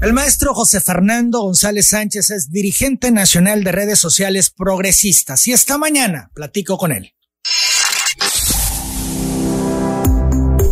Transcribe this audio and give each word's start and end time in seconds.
El 0.00 0.12
maestro 0.12 0.54
José 0.54 0.80
Fernando 0.80 1.40
González 1.40 1.88
Sánchez 1.88 2.30
es 2.30 2.50
dirigente 2.50 3.10
nacional 3.10 3.64
de 3.64 3.72
redes 3.72 3.98
sociales 3.98 4.50
progresistas 4.50 5.46
y 5.46 5.52
esta 5.52 5.78
mañana 5.78 6.30
platico 6.34 6.76
con 6.76 6.92
él. 6.92 7.14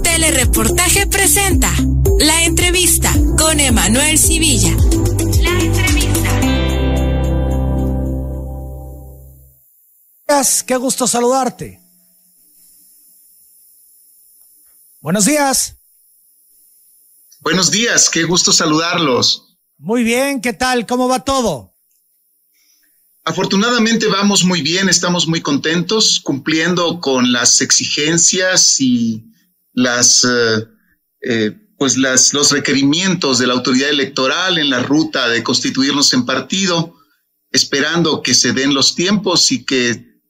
Telereportaje 0.02 1.06
presenta 1.06 1.72
la 2.18 2.44
entrevista 2.44 3.12
con 3.38 3.58
Emanuel 3.60 4.18
Civilla. 4.18 4.76
La 5.42 5.60
entrevista. 5.60 5.94
Qué 10.66 10.76
gusto 10.76 11.06
saludarte. 11.06 11.80
Buenos 15.00 15.24
días. 15.24 15.76
Buenos 17.44 17.70
días, 17.70 18.08
qué 18.08 18.24
gusto 18.24 18.54
saludarlos. 18.54 19.58
Muy 19.76 20.02
bien, 20.02 20.40
¿qué 20.40 20.54
tal? 20.54 20.86
¿Cómo 20.86 21.08
va 21.08 21.24
todo? 21.24 21.74
Afortunadamente 23.22 24.06
vamos 24.06 24.44
muy 24.44 24.62
bien, 24.62 24.88
estamos 24.88 25.28
muy 25.28 25.42
contentos 25.42 26.22
cumpliendo 26.24 27.00
con 27.00 27.32
las 27.32 27.60
exigencias 27.60 28.80
y 28.80 29.26
las, 29.74 30.24
eh, 30.24 30.66
eh, 31.20 31.52
pues 31.76 31.98
las, 31.98 32.32
los 32.32 32.50
requerimientos 32.50 33.38
de 33.38 33.46
la 33.46 33.52
autoridad 33.52 33.90
electoral 33.90 34.56
en 34.56 34.70
la 34.70 34.82
ruta 34.82 35.28
de 35.28 35.42
constituirnos 35.42 36.14
en 36.14 36.24
partido, 36.24 36.96
esperando 37.50 38.22
que 38.22 38.32
se 38.32 38.54
den 38.54 38.72
los 38.72 38.94
tiempos 38.94 39.52
y 39.52 39.66
que 39.66 40.22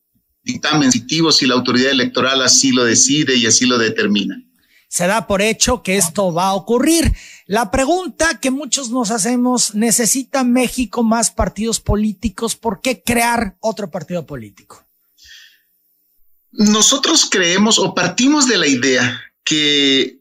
dictamen 0.42 0.90
si 0.90 1.46
la 1.46 1.54
autoridad 1.54 1.92
electoral 1.92 2.42
así 2.42 2.72
lo 2.72 2.82
decide 2.84 3.36
y 3.36 3.46
así 3.46 3.66
lo 3.66 3.78
determina 3.78 4.43
se 4.94 5.08
da 5.08 5.26
por 5.26 5.42
hecho 5.42 5.82
que 5.82 5.96
esto 5.96 6.32
va 6.32 6.50
a 6.50 6.54
ocurrir. 6.54 7.16
La 7.46 7.72
pregunta 7.72 8.38
que 8.38 8.52
muchos 8.52 8.90
nos 8.90 9.10
hacemos, 9.10 9.74
¿necesita 9.74 10.44
México 10.44 11.02
más 11.02 11.32
partidos 11.32 11.80
políticos? 11.80 12.54
¿Por 12.54 12.80
qué 12.80 13.02
crear 13.02 13.56
otro 13.58 13.90
partido 13.90 14.24
político? 14.24 14.86
Nosotros 16.52 17.26
creemos 17.28 17.80
o 17.80 17.92
partimos 17.92 18.46
de 18.46 18.56
la 18.56 18.68
idea 18.68 19.20
que 19.42 20.20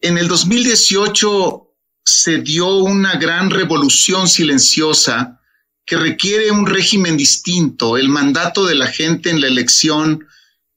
en 0.00 0.16
el 0.16 0.26
2018 0.26 1.68
se 2.02 2.38
dio 2.38 2.78
una 2.78 3.16
gran 3.16 3.50
revolución 3.50 4.26
silenciosa 4.26 5.42
que 5.84 5.98
requiere 5.98 6.50
un 6.50 6.64
régimen 6.64 7.18
distinto. 7.18 7.98
El 7.98 8.08
mandato 8.08 8.64
de 8.64 8.74
la 8.74 8.86
gente 8.86 9.28
en 9.28 9.42
la 9.42 9.48
elección 9.48 10.26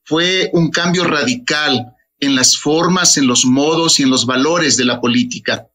fue 0.03 0.49
un 0.51 0.69
cambio 0.69 1.05
radical 1.05 1.93
en 2.19 2.35
las 2.35 2.57
formas, 2.57 3.17
en 3.17 3.27
los 3.27 3.45
modos 3.45 3.99
y 3.99 4.03
en 4.03 4.09
los 4.09 4.25
valores 4.25 4.77
de 4.77 4.85
la 4.85 4.99
política. 4.99 5.67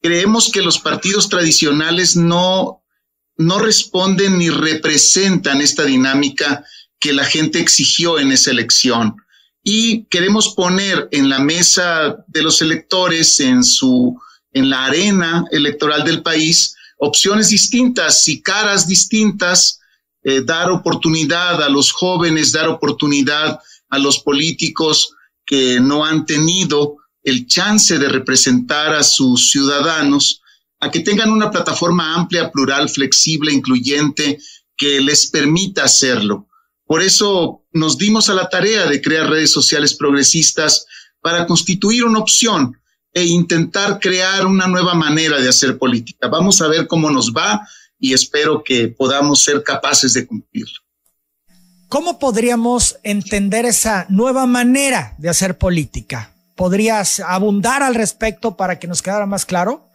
Creemos 0.00 0.50
que 0.50 0.62
los 0.62 0.78
partidos 0.78 1.28
tradicionales 1.28 2.16
no, 2.16 2.82
no 3.36 3.58
responden 3.58 4.38
ni 4.38 4.50
representan 4.50 5.60
esta 5.60 5.84
dinámica 5.84 6.64
que 6.98 7.12
la 7.12 7.24
gente 7.24 7.60
exigió 7.60 8.18
en 8.18 8.32
esa 8.32 8.50
elección. 8.50 9.16
Y 9.64 10.04
queremos 10.06 10.54
poner 10.54 11.08
en 11.12 11.28
la 11.28 11.38
mesa 11.38 12.16
de 12.26 12.42
los 12.42 12.62
electores, 12.62 13.38
en 13.40 13.62
su, 13.62 14.20
en 14.52 14.70
la 14.70 14.86
arena 14.86 15.44
electoral 15.50 16.04
del 16.04 16.22
país, 16.22 16.74
opciones 16.98 17.48
distintas 17.48 18.28
y 18.28 18.42
caras 18.42 18.86
distintas, 18.86 19.80
eh, 20.24 20.42
dar 20.44 20.70
oportunidad 20.70 21.62
a 21.62 21.68
los 21.68 21.90
jóvenes, 21.90 22.52
dar 22.52 22.68
oportunidad 22.68 23.58
a 23.88 23.98
los 23.98 24.20
políticos 24.20 25.14
que 25.44 25.80
no 25.80 26.04
han 26.04 26.26
tenido 26.26 26.96
el 27.22 27.46
chance 27.46 27.98
de 27.98 28.08
representar 28.08 28.94
a 28.94 29.02
sus 29.02 29.50
ciudadanos, 29.50 30.42
a 30.80 30.90
que 30.90 31.00
tengan 31.00 31.30
una 31.30 31.50
plataforma 31.50 32.14
amplia, 32.14 32.50
plural, 32.50 32.88
flexible, 32.88 33.52
incluyente, 33.52 34.38
que 34.76 35.00
les 35.00 35.28
permita 35.28 35.84
hacerlo. 35.84 36.48
Por 36.84 37.02
eso 37.02 37.64
nos 37.72 37.96
dimos 37.96 38.28
a 38.28 38.34
la 38.34 38.48
tarea 38.48 38.86
de 38.86 39.00
crear 39.00 39.30
redes 39.30 39.52
sociales 39.52 39.94
progresistas 39.94 40.86
para 41.20 41.46
constituir 41.46 42.04
una 42.04 42.18
opción 42.18 42.76
e 43.14 43.24
intentar 43.24 44.00
crear 44.00 44.46
una 44.46 44.66
nueva 44.66 44.94
manera 44.94 45.40
de 45.40 45.48
hacer 45.48 45.78
política. 45.78 46.28
Vamos 46.28 46.60
a 46.60 46.68
ver 46.68 46.86
cómo 46.86 47.10
nos 47.10 47.32
va 47.32 47.60
y 47.98 48.12
espero 48.12 48.64
que 48.64 48.88
podamos 48.88 49.42
ser 49.42 49.62
capaces 49.62 50.14
de 50.14 50.26
cumplirlo. 50.26 50.81
¿Cómo 51.92 52.18
podríamos 52.18 52.96
entender 53.02 53.66
esa 53.66 54.06
nueva 54.08 54.46
manera 54.46 55.14
de 55.18 55.28
hacer 55.28 55.58
política? 55.58 56.34
¿Podrías 56.56 57.20
abundar 57.20 57.82
al 57.82 57.94
respecto 57.94 58.56
para 58.56 58.78
que 58.78 58.86
nos 58.86 59.02
quedara 59.02 59.26
más 59.26 59.44
claro? 59.44 59.90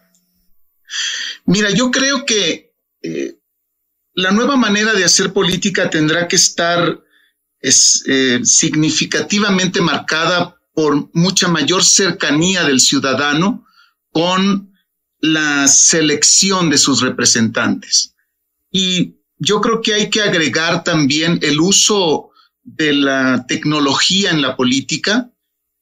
Mira, 1.48 1.72
yo 1.72 1.90
creo 1.90 2.24
que 2.24 2.76
eh, 3.02 3.40
la 4.14 4.30
nueva 4.30 4.58
manera 4.58 4.94
de 4.94 5.06
hacer 5.06 5.34
política 5.34 5.90
tendrá 5.90 6.28
que 6.28 6.36
estar 6.36 7.00
es, 7.60 8.04
eh, 8.06 8.42
significativamente 8.44 9.82
marcada 9.82 10.56
por 10.76 11.10
mucha 11.16 11.48
mayor 11.48 11.84
cercanía 11.84 12.64
del 12.64 12.80
ciudadano 12.80 13.66
con 14.12 14.72
la 15.20 15.68
selección 15.68 16.70
de 16.70 16.78
sus 16.78 17.02
representantes. 17.02 18.14
Y 18.70 19.17
yo 19.40 19.62
creo 19.62 19.82
que 19.82 19.94
hay 19.94 20.10
que 20.10 20.22
agregar 20.22 20.84
también 20.84 21.40
el 21.42 21.60
uso 21.60 22.32
de 22.64 22.94
la 22.94 23.46
tecnología 23.48 24.32
en 24.32 24.42
la 24.42 24.56
política, 24.56 25.32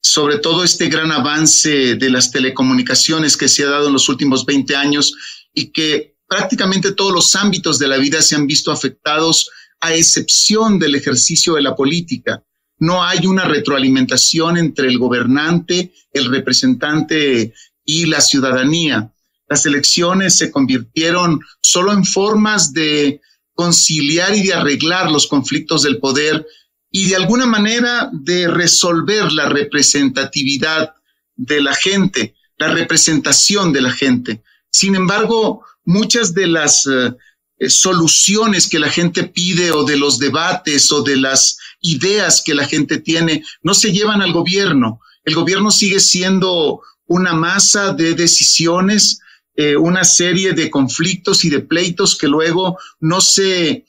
sobre 0.00 0.38
todo 0.38 0.62
este 0.62 0.88
gran 0.88 1.10
avance 1.10 1.96
de 1.96 2.10
las 2.10 2.30
telecomunicaciones 2.30 3.36
que 3.36 3.48
se 3.48 3.64
ha 3.64 3.70
dado 3.70 3.88
en 3.88 3.94
los 3.94 4.08
últimos 4.08 4.46
20 4.46 4.76
años 4.76 5.14
y 5.52 5.72
que 5.72 6.16
prácticamente 6.28 6.92
todos 6.92 7.12
los 7.12 7.34
ámbitos 7.34 7.78
de 7.78 7.88
la 7.88 7.96
vida 7.96 8.22
se 8.22 8.36
han 8.36 8.46
visto 8.46 8.70
afectados 8.70 9.50
a 9.80 9.94
excepción 9.94 10.78
del 10.78 10.94
ejercicio 10.94 11.54
de 11.54 11.62
la 11.62 11.74
política. 11.74 12.42
No 12.78 13.02
hay 13.02 13.26
una 13.26 13.46
retroalimentación 13.46 14.58
entre 14.58 14.88
el 14.88 14.98
gobernante, 14.98 15.92
el 16.12 16.26
representante 16.26 17.54
y 17.84 18.06
la 18.06 18.20
ciudadanía. 18.20 19.12
Las 19.48 19.64
elecciones 19.64 20.36
se 20.36 20.50
convirtieron 20.50 21.40
solo 21.60 21.92
en 21.92 22.04
formas 22.04 22.72
de 22.72 23.20
conciliar 23.56 24.36
y 24.36 24.42
de 24.42 24.54
arreglar 24.54 25.10
los 25.10 25.26
conflictos 25.26 25.82
del 25.82 25.98
poder 25.98 26.46
y 26.92 27.08
de 27.08 27.16
alguna 27.16 27.46
manera 27.46 28.08
de 28.12 28.46
resolver 28.46 29.32
la 29.32 29.48
representatividad 29.48 30.94
de 31.34 31.60
la 31.60 31.74
gente, 31.74 32.36
la 32.58 32.68
representación 32.68 33.72
de 33.72 33.80
la 33.80 33.90
gente. 33.90 34.42
Sin 34.70 34.94
embargo, 34.94 35.64
muchas 35.84 36.34
de 36.34 36.46
las 36.46 36.86
eh, 36.86 37.12
eh, 37.58 37.70
soluciones 37.70 38.68
que 38.68 38.78
la 38.78 38.90
gente 38.90 39.24
pide 39.24 39.72
o 39.72 39.84
de 39.84 39.96
los 39.96 40.18
debates 40.18 40.92
o 40.92 41.02
de 41.02 41.16
las 41.16 41.58
ideas 41.80 42.42
que 42.44 42.54
la 42.54 42.66
gente 42.66 42.98
tiene 42.98 43.42
no 43.62 43.72
se 43.72 43.90
llevan 43.90 44.20
al 44.20 44.32
gobierno. 44.32 45.00
El 45.24 45.34
gobierno 45.34 45.70
sigue 45.70 45.98
siendo 45.98 46.82
una 47.06 47.32
masa 47.32 47.94
de 47.94 48.14
decisiones 48.14 49.20
eh, 49.56 49.76
una 49.76 50.04
serie 50.04 50.52
de 50.52 50.70
conflictos 50.70 51.44
y 51.44 51.50
de 51.50 51.60
pleitos 51.60 52.16
que 52.16 52.28
luego 52.28 52.78
no 53.00 53.20
se, 53.20 53.86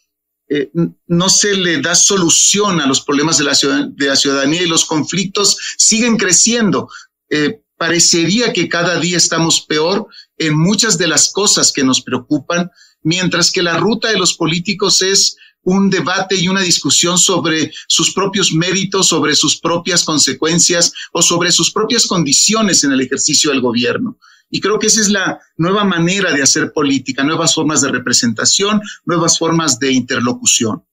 eh, 0.50 0.72
no 1.08 1.30
se 1.30 1.56
le 1.56 1.82
da 1.82 1.94
solución 1.94 2.80
a 2.80 2.88
los 2.88 3.02
problemas 3.02 3.38
de 3.38 3.44
la, 3.44 3.54
de 3.90 4.06
la 4.08 4.16
ciudadanía 4.16 4.62
y 4.62 4.68
los 4.68 4.86
conflictos 4.86 5.58
siguen 5.78 6.16
creciendo. 6.16 6.90
Eh, 7.30 7.62
parecería 7.78 8.54
que 8.54 8.70
cada 8.70 8.98
día 9.00 9.18
estamos 9.18 9.62
peor 9.62 10.08
en 10.38 10.58
muchas 10.58 10.98
de 10.98 11.08
las 11.08 11.32
cosas 11.32 11.72
que 11.72 11.84
nos 11.84 12.02
preocupan, 12.02 12.72
mientras 13.04 13.52
que 13.52 13.62
la 13.62 13.78
ruta 13.78 14.08
de 14.08 14.18
los 14.18 14.36
políticos 14.36 15.02
es 15.02 15.36
un 15.64 15.90
debate 15.90 16.36
y 16.36 16.48
una 16.48 16.62
discusión 16.62 17.18
sobre 17.18 17.74
sus 17.90 18.14
propios 18.14 18.54
méritos, 18.54 19.08
sobre 19.08 19.36
sus 19.36 19.60
propias 19.60 20.06
consecuencias 20.06 20.94
o 21.12 21.22
sobre 21.22 21.52
sus 21.52 21.72
propias 21.72 22.08
condiciones 22.08 22.86
en 22.86 22.94
el 22.94 23.02
ejercicio 23.02 23.52
del 23.52 23.60
gobierno. 23.60 24.18
Y 24.50 24.62
creo 24.62 24.80
que 24.80 24.88
esa 24.88 25.02
es 25.02 25.10
la 25.10 25.40
nueva 25.58 25.84
manera 25.84 26.32
de 26.34 26.42
hacer 26.42 26.72
política, 26.72 27.24
nuevas 27.24 27.54
formas 27.54 27.82
de 27.82 27.90
representación, 27.90 28.82
nuevas 29.06 29.38
formas 29.38 29.80
de 29.80 29.92
interlocución. 29.92 30.84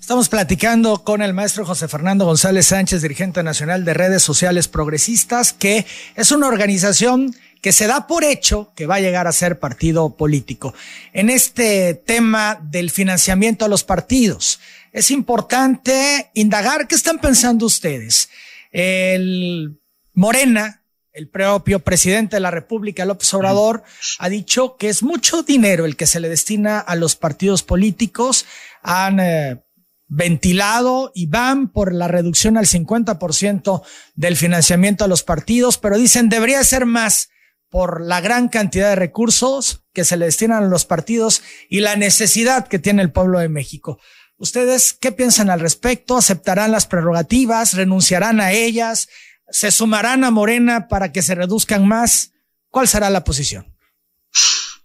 Estamos 0.00 0.30
platicando 0.30 1.04
con 1.04 1.20
el 1.20 1.34
maestro 1.34 1.66
José 1.66 1.86
Fernando 1.86 2.24
González 2.24 2.68
Sánchez, 2.68 3.02
dirigente 3.02 3.42
nacional 3.42 3.84
de 3.84 3.92
redes 3.92 4.22
sociales 4.22 4.66
progresistas, 4.66 5.52
que 5.52 5.84
es 6.16 6.32
una 6.32 6.48
organización 6.48 7.34
que 7.60 7.72
se 7.72 7.86
da 7.86 8.06
por 8.06 8.24
hecho 8.24 8.72
que 8.74 8.86
va 8.86 8.94
a 8.94 9.00
llegar 9.00 9.26
a 9.26 9.32
ser 9.32 9.58
partido 9.58 10.16
político. 10.16 10.72
En 11.12 11.28
este 11.28 11.92
tema 11.94 12.58
del 12.62 12.90
financiamiento 12.90 13.64
a 13.64 13.68
los 13.68 13.84
partidos, 13.84 14.60
es 14.92 15.10
importante 15.10 16.30
indagar 16.32 16.88
qué 16.88 16.94
están 16.94 17.18
pensando 17.18 17.66
ustedes. 17.66 18.30
El 18.72 19.78
Morena 20.14 20.82
el 21.12 21.28
propio 21.28 21.80
presidente 21.80 22.36
de 22.36 22.40
la 22.40 22.50
República, 22.50 23.04
López 23.04 23.32
Obrador, 23.34 23.82
ha 24.18 24.28
dicho 24.28 24.76
que 24.76 24.88
es 24.88 25.02
mucho 25.02 25.42
dinero 25.42 25.84
el 25.84 25.96
que 25.96 26.06
se 26.06 26.20
le 26.20 26.28
destina 26.28 26.78
a 26.78 26.96
los 26.96 27.16
partidos 27.16 27.62
políticos. 27.62 28.46
Han 28.82 29.20
eh, 29.20 29.62
ventilado 30.06 31.12
y 31.14 31.26
van 31.26 31.68
por 31.68 31.92
la 31.92 32.08
reducción 32.08 32.56
al 32.56 32.66
50% 32.66 33.82
del 34.14 34.36
financiamiento 34.36 35.04
a 35.04 35.08
los 35.08 35.22
partidos, 35.22 35.78
pero 35.78 35.98
dicen 35.98 36.28
debería 36.28 36.62
ser 36.64 36.86
más 36.86 37.28
por 37.70 38.00
la 38.00 38.20
gran 38.20 38.48
cantidad 38.48 38.88
de 38.88 38.96
recursos 38.96 39.84
que 39.92 40.04
se 40.04 40.16
le 40.16 40.26
destinan 40.26 40.64
a 40.64 40.68
los 40.68 40.86
partidos 40.86 41.42
y 41.68 41.80
la 41.80 41.96
necesidad 41.96 42.66
que 42.66 42.78
tiene 42.78 43.02
el 43.02 43.12
pueblo 43.12 43.38
de 43.38 43.48
México. 43.48 43.98
¿Ustedes 44.38 44.92
qué 44.92 45.12
piensan 45.12 45.50
al 45.50 45.60
respecto? 45.60 46.16
¿Aceptarán 46.16 46.70
las 46.70 46.86
prerrogativas? 46.86 47.74
¿Renunciarán 47.74 48.40
a 48.40 48.52
ellas? 48.52 49.08
¿Se 49.50 49.70
sumarán 49.70 50.24
a 50.24 50.30
Morena 50.30 50.88
para 50.88 51.12
que 51.12 51.22
se 51.22 51.34
reduzcan 51.34 51.86
más? 51.86 52.32
¿Cuál 52.70 52.86
será 52.86 53.10
la 53.10 53.24
posición? 53.24 53.66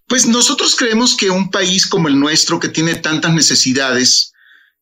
Pues 0.08 0.26
nosotros 0.26 0.76
creemos 0.76 1.16
que 1.16 1.30
un 1.30 1.50
país 1.50 1.86
como 1.88 2.08
el 2.08 2.20
nuestro, 2.20 2.60
que 2.60 2.70
tiene 2.70 2.96
tantas 2.96 3.34
necesidades, 3.34 4.34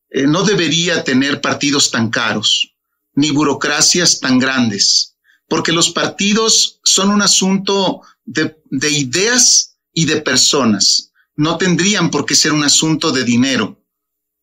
eh, 0.10 0.28
no 0.28 0.44
debería 0.44 1.04
tener 1.04 1.42
partidos 1.42 1.90
tan 1.90 2.10
caros, 2.10 2.76
ni 3.16 3.32
burocracias 3.32 4.20
tan 4.20 4.40
grandes, 4.40 5.16
porque 5.48 5.72
los 5.72 5.90
partidos 5.90 6.80
son 6.84 7.10
un 7.10 7.22
asunto 7.22 8.02
de, 8.26 8.58
de 8.70 8.92
ideas 8.92 9.78
y 9.94 10.06
de 10.06 10.22
personas. 10.22 11.12
No 11.36 11.58
tendrían 11.58 12.12
por 12.12 12.26
qué 12.26 12.36
ser 12.36 12.52
un 12.52 12.64
asunto 12.64 13.12
de 13.12 13.24
dinero. 13.24 13.82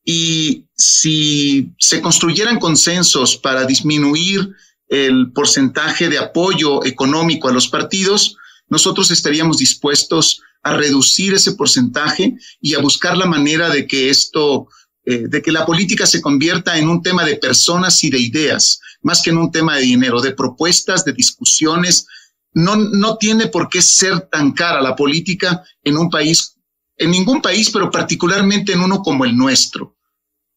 Y 0.04 0.64
si 0.74 1.74
se 1.78 2.00
construyeran 2.00 2.58
consensos 2.58 3.36
para 3.36 3.66
disminuir 3.66 4.54
el 4.88 5.32
porcentaje 5.32 6.08
de 6.08 6.18
apoyo 6.18 6.84
económico 6.84 7.48
a 7.48 7.52
los 7.52 7.68
partidos, 7.68 8.36
nosotros 8.68 9.10
estaríamos 9.10 9.58
dispuestos 9.58 10.42
a 10.62 10.76
reducir 10.76 11.34
ese 11.34 11.52
porcentaje 11.52 12.36
y 12.60 12.74
a 12.74 12.80
buscar 12.80 13.16
la 13.16 13.26
manera 13.26 13.70
de 13.70 13.86
que 13.86 14.10
esto, 14.10 14.68
eh, 15.04 15.24
de 15.28 15.42
que 15.42 15.52
la 15.52 15.64
política 15.64 16.06
se 16.06 16.20
convierta 16.20 16.78
en 16.78 16.88
un 16.88 17.02
tema 17.02 17.24
de 17.24 17.36
personas 17.36 18.02
y 18.04 18.10
de 18.10 18.18
ideas, 18.18 18.80
más 19.02 19.22
que 19.22 19.30
en 19.30 19.38
un 19.38 19.50
tema 19.50 19.76
de 19.76 19.82
dinero, 19.82 20.20
de 20.20 20.32
propuestas, 20.32 21.04
de 21.04 21.12
discusiones. 21.12 22.06
No, 22.52 22.76
no 22.76 23.16
tiene 23.18 23.46
por 23.46 23.68
qué 23.68 23.82
ser 23.82 24.20
tan 24.20 24.52
cara 24.52 24.80
la 24.80 24.96
política 24.96 25.62
en 25.84 25.96
un 25.96 26.10
país, 26.10 26.56
en 26.96 27.10
ningún 27.10 27.40
país, 27.40 27.70
pero 27.70 27.90
particularmente 27.90 28.72
en 28.72 28.80
uno 28.80 29.02
como 29.02 29.24
el 29.24 29.36
nuestro. 29.36 29.96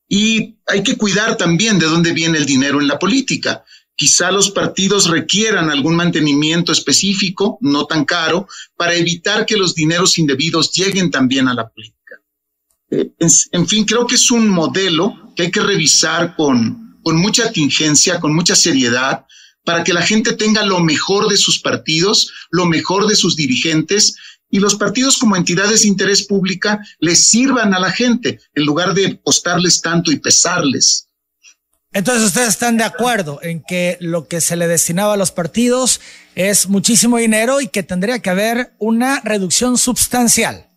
Y 0.07 0.57
hay 0.67 0.83
que 0.83 0.97
cuidar 0.97 1.37
también 1.37 1.79
de 1.79 1.85
dónde 1.85 2.11
viene 2.11 2.37
el 2.37 2.45
dinero 2.45 2.81
en 2.81 2.87
la 2.87 2.99
política. 2.99 3.63
Quizá 3.95 4.31
los 4.31 4.49
partidos 4.51 5.09
requieran 5.09 5.69
algún 5.69 5.95
mantenimiento 5.95 6.71
específico, 6.71 7.57
no 7.61 7.85
tan 7.85 8.05
caro, 8.05 8.47
para 8.75 8.95
evitar 8.95 9.45
que 9.45 9.57
los 9.57 9.75
dineros 9.75 10.17
indebidos 10.17 10.71
lleguen 10.71 11.11
también 11.11 11.47
a 11.47 11.53
la 11.53 11.69
política. 11.69 12.01
Eh, 12.89 13.11
en, 13.19 13.67
fin, 13.67 13.85
creo 13.85 14.05
que 14.05 14.15
es 14.15 14.31
un 14.31 14.49
modelo 14.49 15.33
que 15.35 15.43
hay 15.43 15.51
que 15.51 15.61
revisar 15.61 16.35
con, 16.35 16.99
mucha 17.05 17.51
tingencia, 17.51 18.19
con 18.19 18.33
mucha 18.33 18.55
seriedad, 18.55 19.25
para 19.63 19.83
que 19.83 19.93
la 19.93 20.01
gente 20.01 20.33
tenga 20.33 20.65
lo 20.65 20.79
mejor 20.79 21.29
de 21.29 21.37
sus 21.37 21.59
partidos, 21.59 22.31
lo 22.49 22.65
mejor 22.65 23.07
de 23.07 23.15
sus 23.15 23.35
dirigentes, 23.35 24.15
y 24.49 24.59
los 24.59 24.75
partidos 24.75 25.17
como 25.17 25.37
entidades 25.37 25.83
de 25.83 25.87
interés 25.87 26.23
pública 26.23 26.81
les 26.99 27.29
sirvan 27.29 27.73
a 27.73 27.79
la 27.79 27.91
gente 27.91 28.41
en 28.53 28.65
lugar 28.65 28.93
de 28.93 29.21
costarles 29.21 29.81
tanto 29.81 30.11
y 30.11 30.19
pesarles. 30.19 31.07
Entonces 31.93 32.23
ustedes 32.23 32.49
están 32.49 32.77
de 32.77 32.85
acuerdo 32.85 33.39
en 33.41 33.63
que 33.63 33.97
lo 33.99 34.27
que 34.27 34.39
se 34.39 34.55
le 34.55 34.67
destinaba 34.67 35.13
a 35.13 35.17
los 35.17 35.31
partidos 35.31 35.99
es 36.35 36.69
muchísimo 36.69 37.17
dinero 37.17 37.59
y 37.59 37.67
que 37.67 37.83
tendría 37.83 38.19
que 38.19 38.29
haber 38.29 38.73
una 38.79 39.19
reducción 39.21 39.77
sustancial. 39.77 40.69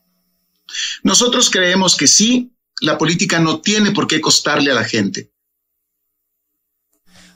Nosotros 1.05 1.51
creemos 1.51 1.97
que 1.97 2.09
sí, 2.09 2.57
la 2.81 2.99
política 2.99 3.39
no 3.39 3.61
tiene 3.61 3.93
por 3.93 4.09
qué 4.09 4.21
costarle 4.21 4.73
a 4.73 4.75
la 4.75 4.85
gente. 4.85 5.31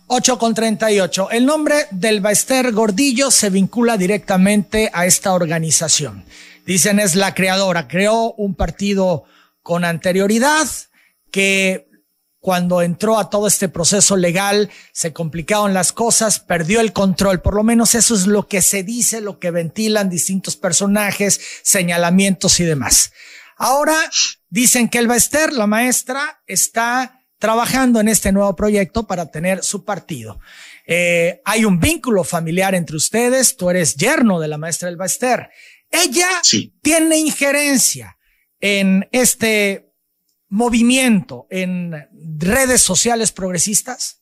8 0.09 0.39
con 0.39 0.55
38. 0.55 1.31
El 1.31 1.47
nombre 1.47 1.87
del 1.91 2.21
Baester 2.21 2.73
Gordillo 2.73 3.31
se 3.31 3.51
vincula 3.51 3.97
directamente 3.97 4.91
a 4.93 5.07
esta 5.07 5.35
organización. 5.35 6.25
Dicen 6.67 6.99
es 6.99 7.15
la 7.15 7.35
creadora, 7.35 7.87
creó 7.87 8.33
un 8.33 8.55
partido 8.55 9.25
con 9.63 9.85
anterioridad 9.85 10.67
que 11.31 11.88
cuando 12.41 12.83
entró 12.83 13.19
a 13.19 13.31
todo 13.31 13.47
este 13.47 13.69
proceso 13.69 14.17
legal, 14.17 14.71
se 14.93 15.13
complicaron 15.13 15.75
las 15.75 15.93
cosas, 15.93 16.39
perdió 16.39 16.81
el 16.81 16.93
control. 16.93 17.41
Por 17.41 17.55
lo 17.55 17.65
menos 17.65 17.95
eso 17.95 18.15
es 18.15 18.27
lo 18.27 18.47
que 18.47 18.63
se 18.63 18.83
dice, 18.83 19.21
lo 19.21 19.39
que 19.39 19.51
ventilan 19.51 20.09
distintos 20.09 20.57
personajes, 20.57 21.41
señalamientos 21.63 22.61
y 22.61 22.65
demás. 22.65 23.13
Ahora 23.57 23.99
dicen 24.49 24.89
que 24.89 24.99
el 24.99 25.09
Baester, 25.09 25.53
la 25.53 25.67
maestra, 25.67 26.41
está 26.47 27.25
trabajando 27.39 28.01
en 28.01 28.09
este 28.09 28.33
nuevo 28.33 28.55
proyecto 28.55 29.07
para 29.07 29.31
tener 29.31 29.65
su 29.65 29.85
partido. 29.85 30.41
Eh, 30.87 31.41
hay 31.45 31.65
un 31.65 31.81
vínculo 31.81 32.25
familiar 32.25 32.75
entre 32.75 32.97
ustedes. 32.97 33.57
Tú 33.57 33.69
eres 33.71 33.97
yerno 33.97 34.41
de 34.41 34.49
la 34.49 34.59
maestra 34.59 34.89
del 34.89 34.97
Baester. 34.97 35.51
Ella 35.91 36.29
tiene 36.83 37.19
injerencia 37.19 38.17
en 38.61 39.09
este 39.13 39.88
movimiento 40.49 41.47
en 41.51 41.93
redes 42.39 42.83
sociales 42.83 43.33
progresistas? 43.33 44.21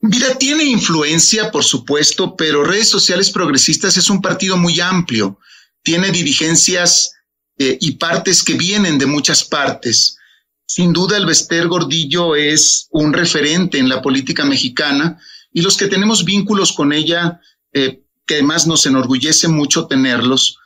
Mira, 0.00 0.36
tiene 0.38 0.64
influencia, 0.64 1.50
por 1.50 1.64
supuesto, 1.64 2.36
pero 2.36 2.64
redes 2.64 2.88
sociales 2.88 3.30
progresistas 3.30 3.96
es 3.96 4.08
un 4.08 4.22
partido 4.22 4.56
muy 4.56 4.80
amplio. 4.80 5.38
Tiene 5.82 6.10
dirigencias 6.10 7.12
eh, 7.58 7.76
y 7.80 7.92
partes 7.92 8.42
que 8.44 8.54
vienen 8.54 8.98
de 8.98 9.06
muchas 9.06 9.44
partes. 9.44 10.16
Sin 10.64 10.92
duda, 10.92 11.16
el 11.16 11.26
Bester 11.26 11.66
Gordillo 11.66 12.36
es 12.36 12.86
un 12.90 13.12
referente 13.12 13.78
en 13.78 13.88
la 13.88 14.00
política 14.00 14.44
mexicana 14.44 15.18
y 15.52 15.62
los 15.62 15.76
que 15.76 15.88
tenemos 15.88 16.24
vínculos 16.24 16.72
con 16.72 16.92
ella, 16.92 17.40
eh, 17.72 18.02
que 18.26 18.34
además 18.34 18.66
nos 18.66 18.86
enorgullece 18.86 19.48
mucho 19.48 19.86
tenerlos, 19.86 20.58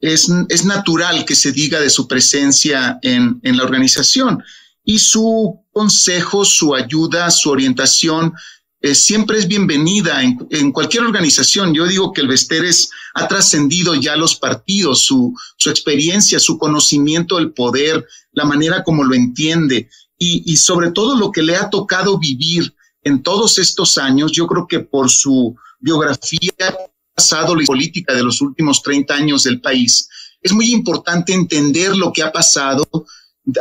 es, 0.00 0.28
es 0.48 0.64
natural 0.64 1.24
que 1.24 1.34
se 1.34 1.52
diga 1.52 1.80
de 1.80 1.90
su 1.90 2.06
presencia 2.06 2.98
en, 3.02 3.40
en 3.42 3.56
la 3.56 3.64
organización 3.64 4.42
y 4.84 4.98
su 4.98 5.64
consejo, 5.72 6.44
su 6.44 6.74
ayuda, 6.74 7.30
su 7.30 7.50
orientación 7.50 8.32
eh, 8.80 8.94
siempre 8.94 9.38
es 9.38 9.48
bienvenida 9.48 10.22
en, 10.22 10.46
en, 10.50 10.70
cualquier 10.70 11.02
organización. 11.02 11.74
Yo 11.74 11.86
digo 11.86 12.12
que 12.12 12.20
el 12.20 12.28
Vesteres 12.28 12.90
ha 13.14 13.26
trascendido 13.26 13.94
ya 13.94 14.16
los 14.16 14.36
partidos, 14.36 15.02
su, 15.02 15.34
su 15.56 15.70
experiencia, 15.70 16.38
su 16.38 16.58
conocimiento 16.58 17.36
del 17.36 17.52
poder, 17.52 18.06
la 18.32 18.44
manera 18.44 18.84
como 18.84 19.02
lo 19.02 19.14
entiende 19.14 19.88
y, 20.18 20.42
y 20.46 20.56
sobre 20.58 20.92
todo 20.92 21.16
lo 21.16 21.32
que 21.32 21.42
le 21.42 21.56
ha 21.56 21.70
tocado 21.70 22.18
vivir 22.18 22.74
en 23.02 23.22
todos 23.22 23.58
estos 23.58 23.98
años. 23.98 24.30
Yo 24.32 24.46
creo 24.46 24.68
que 24.68 24.80
por 24.80 25.10
su 25.10 25.56
biografía 25.80 26.76
pasado 27.16 27.56
la 27.56 27.64
política 27.64 28.14
de 28.14 28.22
los 28.22 28.42
últimos 28.42 28.82
30 28.82 29.14
años 29.14 29.42
del 29.44 29.60
país, 29.60 30.08
es 30.42 30.52
muy 30.52 30.70
importante 30.70 31.32
entender 31.32 31.96
lo 31.96 32.12
que 32.12 32.22
ha 32.22 32.30
pasado, 32.30 32.86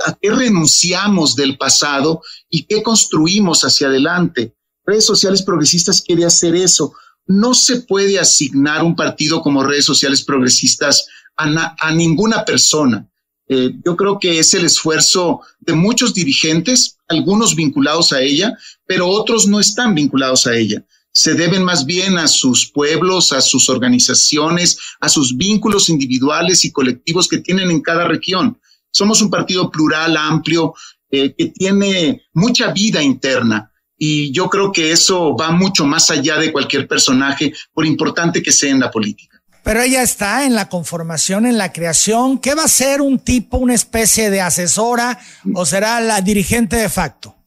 a 0.05 0.13
qué 0.21 0.29
renunciamos 0.29 1.35
del 1.35 1.57
pasado 1.57 2.21
y 2.49 2.63
qué 2.63 2.83
construimos 2.83 3.63
hacia 3.63 3.87
adelante. 3.87 4.53
Redes 4.85 5.05
sociales 5.05 5.41
progresistas 5.41 6.01
quiere 6.01 6.25
hacer 6.25 6.55
eso. 6.55 6.93
No 7.27 7.53
se 7.53 7.77
puede 7.81 8.19
asignar 8.19 8.83
un 8.83 8.95
partido 8.95 9.41
como 9.41 9.63
redes 9.63 9.85
sociales 9.85 10.23
progresistas 10.23 11.07
a, 11.37 11.75
a 11.79 11.91
ninguna 11.93 12.43
persona. 12.43 13.07
Eh, 13.47 13.73
yo 13.85 13.95
creo 13.95 14.19
que 14.19 14.39
es 14.39 14.53
el 14.53 14.65
esfuerzo 14.65 15.41
de 15.59 15.73
muchos 15.73 16.13
dirigentes, 16.13 16.97
algunos 17.07 17.55
vinculados 17.55 18.11
a 18.11 18.21
ella, 18.21 18.57
pero 18.85 19.07
otros 19.07 19.47
no 19.47 19.59
están 19.59 19.95
vinculados 19.95 20.45
a 20.45 20.55
ella 20.55 20.83
se 21.15 21.33
deben 21.33 21.63
más 21.63 21.85
bien 21.85 22.17
a 22.17 22.27
sus 22.27 22.69
pueblos, 22.69 23.31
a 23.31 23.39
sus 23.39 23.69
organizaciones, 23.69 24.77
a 24.99 25.07
sus 25.07 25.37
vínculos 25.37 25.87
individuales 25.87 26.65
y 26.65 26.73
colectivos 26.73 27.29
que 27.29 27.37
tienen 27.37 27.71
en 27.71 27.81
cada 27.81 28.05
región. 28.05 28.59
Somos 28.91 29.21
un 29.21 29.29
partido 29.29 29.71
plural, 29.71 30.17
amplio, 30.17 30.73
eh, 31.09 31.33
que 31.33 31.45
tiene 31.45 32.23
mucha 32.33 32.73
vida 32.73 33.01
interna. 33.01 33.71
Y 33.97 34.33
yo 34.33 34.49
creo 34.49 34.73
que 34.73 34.91
eso 34.91 35.37
va 35.37 35.51
mucho 35.51 35.85
más 35.85 36.11
allá 36.11 36.37
de 36.37 36.51
cualquier 36.51 36.85
personaje, 36.85 37.53
por 37.73 37.85
importante 37.85 38.43
que 38.43 38.51
sea 38.51 38.71
en 38.71 38.81
la 38.81 38.91
política. 38.91 39.41
Pero 39.63 39.81
ella 39.81 40.03
está 40.03 40.45
en 40.45 40.53
la 40.53 40.67
conformación, 40.67 41.45
en 41.45 41.57
la 41.57 41.71
creación. 41.71 42.39
¿Qué 42.39 42.55
va 42.55 42.65
a 42.65 42.67
ser 42.67 42.99
un 42.99 43.19
tipo, 43.19 43.55
una 43.55 43.73
especie 43.73 44.29
de 44.29 44.41
asesora 44.41 45.17
o 45.53 45.65
será 45.65 46.01
la 46.01 46.19
dirigente 46.19 46.75
de 46.75 46.89
facto? 46.89 47.37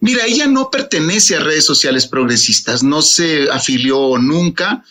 Mira, 0.00 0.24
ella 0.26 0.46
no 0.46 0.70
pertenece 0.70 1.36
a 1.36 1.40
redes 1.40 1.64
sociales 1.64 2.06
progresistas, 2.06 2.82
no 2.82 3.02
se 3.02 3.50
afilió 3.50 4.18
nunca, 4.18 4.84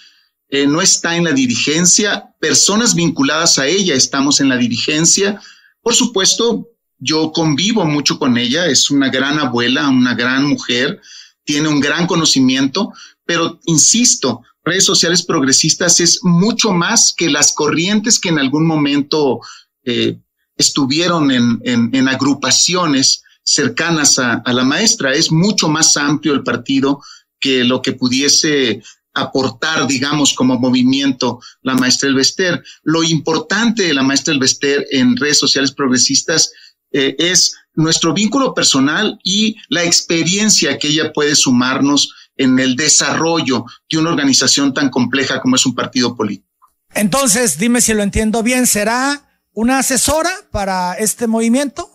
eh, 0.50 0.68
no 0.68 0.82
está 0.82 1.16
en 1.16 1.24
la 1.24 1.32
dirigencia, 1.32 2.34
personas 2.40 2.96
vinculadas 2.96 3.58
a 3.60 3.68
ella 3.68 3.96
estamos 3.96 4.40
en 4.40 4.50
la 4.50 4.58
dirigencia. 4.58 5.42
Por 5.82 5.96
supuesto, 5.96 6.70
yo 7.00 7.32
convivo 7.32 7.86
mucho 7.86 8.20
con 8.20 8.38
ella, 8.38 8.68
es 8.68 8.90
una 8.92 9.10
gran 9.10 9.40
abuela, 9.40 9.90
una 9.90 10.14
gran 10.14 10.46
mujer, 10.46 11.02
tiene 11.44 11.68
un 11.68 11.80
gran 11.80 12.08
conocimiento, 12.08 12.94
pero 13.26 13.60
insisto, 13.66 14.44
redes 14.64 14.86
sociales 14.86 15.24
progresistas 15.24 16.00
es 16.00 16.20
mucho 16.24 16.72
más 16.72 17.14
que 17.18 17.30
las 17.30 17.54
corrientes 17.54 18.20
que 18.20 18.30
en 18.30 18.40
algún 18.40 18.66
momento 18.66 19.40
eh, 19.84 20.20
estuvieron 20.56 21.32
en, 21.32 21.60
en 21.64 22.08
agrupaciones 22.08 23.24
cercanas 23.44 24.20
a, 24.20 24.42
la 24.46 24.64
maestra. 24.64 25.14
Es 25.14 25.32
mucho 25.32 25.70
más 25.70 25.96
amplio 25.98 26.34
el 26.34 26.44
partido 26.44 27.02
que 27.40 27.64
lo 27.64 27.82
que 27.82 27.94
pudiese 27.94 28.82
aportar, 29.14 29.86
digamos, 29.86 30.34
como 30.34 30.60
movimiento 30.60 31.40
la 31.62 31.76
maestra 31.76 32.10
Elvester. 32.10 32.64
Lo 32.84 33.04
importante 33.04 33.84
de 33.84 33.94
la 33.94 34.04
maestra 34.04 34.34
Elvester 34.34 34.86
en 34.92 35.16
redes 35.18 35.38
sociales 35.38 35.72
progresistas 35.72 36.52
eh, 36.92 37.16
es 37.20 37.56
nuestro 37.76 38.14
vínculo 38.14 38.54
personal 38.54 39.20
y 39.24 39.58
la 39.70 39.84
experiencia 39.84 40.78
que 40.78 40.88
ella 40.88 41.12
puede 41.12 41.36
sumarnos 41.36 42.14
en 42.38 42.60
el 42.60 42.76
desarrollo 42.76 43.66
de 43.90 43.98
una 43.98 44.12
organización 44.12 44.74
tan 44.74 44.90
compleja 44.90 45.42
como 45.42 45.56
es 45.56 45.66
un 45.66 45.76
partido 45.76 46.16
político. 46.16 46.48
Entonces, 46.96 47.58
dime 47.58 47.82
si 47.82 47.94
lo 47.94 48.04
entiendo 48.04 48.44
bien, 48.44 48.68
¿será 48.68 49.28
una 49.54 49.80
asesora 49.80 50.32
para 50.52 50.94
este 50.94 51.28
movimiento? 51.28 51.90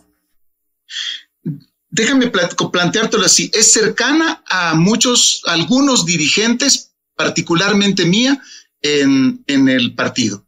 Déjame 1.89 2.27
planteártelo 2.27 3.25
así, 3.25 3.49
es 3.53 3.73
cercana 3.73 4.43
a 4.47 4.75
muchos, 4.75 5.41
algunos 5.45 6.05
dirigentes, 6.05 6.91
particularmente 7.15 8.05
mía, 8.05 8.41
en, 8.81 9.43
en 9.47 9.67
el 9.67 9.95
partido. 9.95 10.45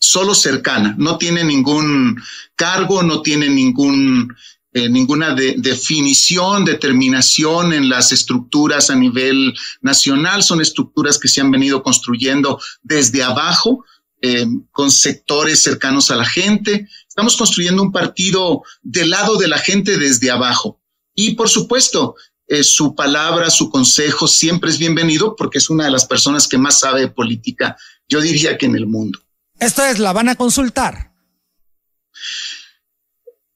Solo 0.00 0.34
cercana, 0.34 0.94
no 0.96 1.18
tiene 1.18 1.42
ningún 1.44 2.22
cargo, 2.54 3.02
no 3.02 3.20
tiene 3.22 3.48
ningún 3.48 4.34
eh, 4.74 4.88
ninguna 4.88 5.34
definición, 5.34 6.64
determinación 6.64 7.72
en 7.72 7.88
las 7.88 8.12
estructuras 8.12 8.90
a 8.90 8.94
nivel 8.94 9.54
nacional. 9.80 10.42
Son 10.42 10.60
estructuras 10.60 11.18
que 11.18 11.28
se 11.28 11.40
han 11.40 11.50
venido 11.50 11.82
construyendo 11.82 12.60
desde 12.82 13.22
abajo, 13.22 13.84
eh, 14.22 14.46
con 14.70 14.90
sectores 14.90 15.62
cercanos 15.62 16.10
a 16.10 16.16
la 16.16 16.24
gente. 16.24 16.88
Estamos 17.08 17.36
construyendo 17.36 17.82
un 17.82 17.92
partido 17.92 18.62
del 18.82 19.10
lado 19.10 19.36
de 19.36 19.48
la 19.48 19.58
gente 19.58 19.96
desde 19.96 20.30
abajo. 20.30 20.80
Y 21.14 21.34
por 21.34 21.48
supuesto, 21.48 22.16
eh, 22.46 22.64
su 22.64 22.94
palabra, 22.94 23.50
su 23.50 23.70
consejo 23.70 24.26
siempre 24.26 24.70
es 24.70 24.78
bienvenido 24.78 25.36
porque 25.36 25.58
es 25.58 25.68
una 25.68 25.84
de 25.84 25.90
las 25.90 26.06
personas 26.06 26.48
que 26.48 26.58
más 26.58 26.80
sabe 26.80 27.00
de 27.00 27.08
política, 27.08 27.76
yo 28.08 28.20
diría 28.20 28.56
que 28.56 28.66
en 28.66 28.74
el 28.74 28.86
mundo. 28.86 29.20
Esto 29.60 29.84
es, 29.84 29.98
la 29.98 30.12
van 30.12 30.28
a 30.28 30.36
consultar. 30.36 31.12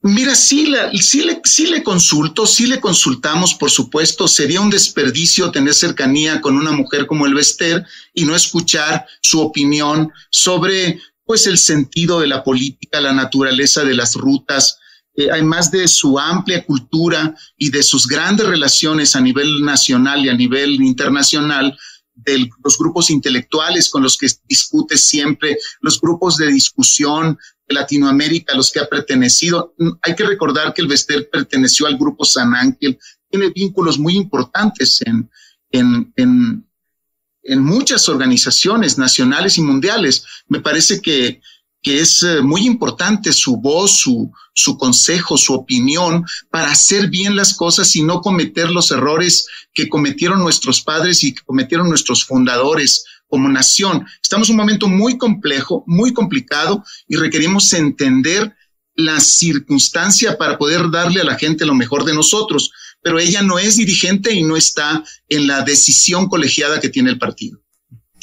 Mira, 0.04 0.34
sí, 0.34 0.66
la, 0.66 0.90
sí, 0.90 1.22
le, 1.22 1.40
sí 1.44 1.66
le 1.66 1.84
consulto, 1.84 2.44
sí 2.44 2.66
le 2.66 2.80
consultamos, 2.80 3.54
por 3.54 3.70
supuesto. 3.70 4.26
Sería 4.26 4.60
un 4.60 4.70
desperdicio 4.70 5.52
tener 5.52 5.74
cercanía 5.74 6.40
con 6.40 6.56
una 6.56 6.72
mujer 6.72 7.06
como 7.06 7.24
el 7.24 7.34
Bester 7.34 7.86
y 8.12 8.24
no 8.24 8.34
escuchar 8.34 9.06
su 9.20 9.40
opinión 9.40 10.10
sobre, 10.30 11.00
pues, 11.24 11.46
el 11.46 11.56
sentido 11.56 12.18
de 12.18 12.26
la 12.26 12.42
política, 12.42 13.00
la 13.00 13.12
naturaleza 13.12 13.84
de 13.84 13.94
las 13.94 14.16
rutas, 14.16 14.78
eh, 15.14 15.28
además 15.30 15.70
de 15.70 15.86
su 15.86 16.18
amplia 16.18 16.64
cultura 16.64 17.36
y 17.56 17.70
de 17.70 17.84
sus 17.84 18.08
grandes 18.08 18.46
relaciones 18.46 19.14
a 19.14 19.20
nivel 19.20 19.62
nacional 19.62 20.24
y 20.24 20.30
a 20.30 20.34
nivel 20.34 20.82
internacional, 20.82 21.78
de 22.14 22.48
los 22.62 22.78
grupos 22.78 23.10
intelectuales 23.10 23.88
con 23.88 24.02
los 24.02 24.16
que 24.16 24.28
discute 24.48 24.98
siempre, 24.98 25.58
los 25.80 26.00
grupos 26.00 26.36
de 26.36 26.52
discusión 26.52 27.38
Latinoamérica 27.72 28.52
a 28.52 28.56
los 28.56 28.70
que 28.70 28.80
ha 28.80 28.86
pertenecido. 28.86 29.74
Hay 30.02 30.14
que 30.14 30.24
recordar 30.24 30.72
que 30.72 30.82
el 30.82 30.88
Vester 30.88 31.28
perteneció 31.30 31.86
al 31.86 31.98
grupo 31.98 32.24
San 32.24 32.54
Ángel, 32.54 32.98
tiene 33.30 33.50
vínculos 33.50 33.98
muy 33.98 34.16
importantes 34.16 35.00
en, 35.04 35.30
en, 35.70 36.12
en, 36.16 36.66
en 37.42 37.62
muchas 37.62 38.08
organizaciones 38.08 38.98
nacionales 38.98 39.58
y 39.58 39.62
mundiales. 39.62 40.24
Me 40.48 40.60
parece 40.60 41.00
que 41.00 41.40
que 41.82 42.00
es 42.00 42.22
eh, 42.22 42.40
muy 42.42 42.64
importante 42.64 43.32
su 43.32 43.56
voz, 43.56 43.98
su, 43.98 44.30
su 44.54 44.78
consejo, 44.78 45.36
su 45.36 45.52
opinión 45.52 46.24
para 46.50 46.70
hacer 46.70 47.08
bien 47.08 47.34
las 47.34 47.54
cosas 47.54 47.94
y 47.96 48.02
no 48.02 48.20
cometer 48.20 48.70
los 48.70 48.90
errores 48.92 49.46
que 49.74 49.88
cometieron 49.88 50.40
nuestros 50.40 50.80
padres 50.80 51.24
y 51.24 51.34
que 51.34 51.42
cometieron 51.42 51.88
nuestros 51.88 52.24
fundadores 52.24 53.04
como 53.26 53.48
nación. 53.48 54.06
Estamos 54.22 54.48
en 54.48 54.54
un 54.54 54.58
momento 54.58 54.88
muy 54.88 55.18
complejo, 55.18 55.84
muy 55.86 56.12
complicado 56.12 56.84
y 57.08 57.16
requerimos 57.16 57.72
entender 57.72 58.54
la 58.94 59.18
circunstancia 59.20 60.36
para 60.36 60.58
poder 60.58 60.90
darle 60.90 61.22
a 61.22 61.24
la 61.24 61.38
gente 61.38 61.64
lo 61.64 61.74
mejor 61.74 62.04
de 62.04 62.14
nosotros. 62.14 62.70
Pero 63.00 63.18
ella 63.18 63.42
no 63.42 63.58
es 63.58 63.76
dirigente 63.76 64.32
y 64.32 64.44
no 64.44 64.56
está 64.56 65.02
en 65.28 65.46
la 65.46 65.62
decisión 65.62 66.28
colegiada 66.28 66.78
que 66.78 66.90
tiene 66.90 67.10
el 67.10 67.18
partido. 67.18 67.61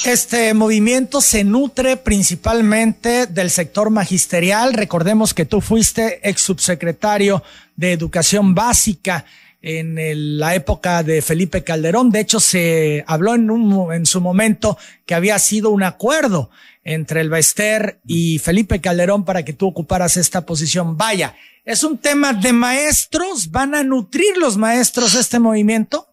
Este 0.05 0.53
movimiento 0.53 1.19
se 1.19 1.43
nutre 1.43 1.97
principalmente 1.97 3.27
del 3.27 3.49
sector 3.49 3.89
magisterial. 3.89 4.73
Recordemos 4.73 5.33
que 5.33 5.45
tú 5.45 5.59
fuiste 5.59 6.21
ex 6.27 6.41
subsecretario 6.41 7.43
de 7.75 7.91
Educación 7.91 8.55
Básica 8.55 9.25
en 9.61 10.39
la 10.39 10.55
época 10.55 11.03
de 11.03 11.21
Felipe 11.21 11.65
Calderón. 11.65 12.11
De 12.11 12.21
hecho, 12.21 12.39
se 12.39 13.03
habló 13.07 13.35
en, 13.35 13.51
un, 13.51 13.93
en 13.93 14.05
su 14.05 14.21
momento 14.21 14.77
que 15.05 15.15
había 15.15 15.37
sido 15.37 15.69
un 15.69 15.83
acuerdo 15.83 16.49
entre 16.85 17.19
el 17.19 17.29
Bester 17.29 17.99
y 18.07 18.39
Felipe 18.39 18.79
Calderón 18.79 19.25
para 19.25 19.43
que 19.43 19.51
tú 19.51 19.67
ocuparas 19.67 20.15
esta 20.15 20.45
posición. 20.45 20.95
Vaya, 20.95 21.35
es 21.65 21.83
un 21.83 21.97
tema 21.97 22.31
de 22.31 22.53
maestros. 22.53 23.51
¿Van 23.51 23.75
a 23.75 23.83
nutrir 23.83 24.37
los 24.37 24.55
maestros 24.55 25.13
este 25.15 25.39
movimiento? 25.39 26.08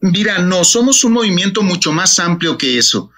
Mira, 0.00 0.38
no, 0.38 0.64
somos 0.64 1.02
un 1.04 1.12
movimiento 1.12 1.62
mucho 1.62 1.92
más 1.92 2.18
amplio 2.18 2.56
que 2.56 2.78
eso. 2.78 3.10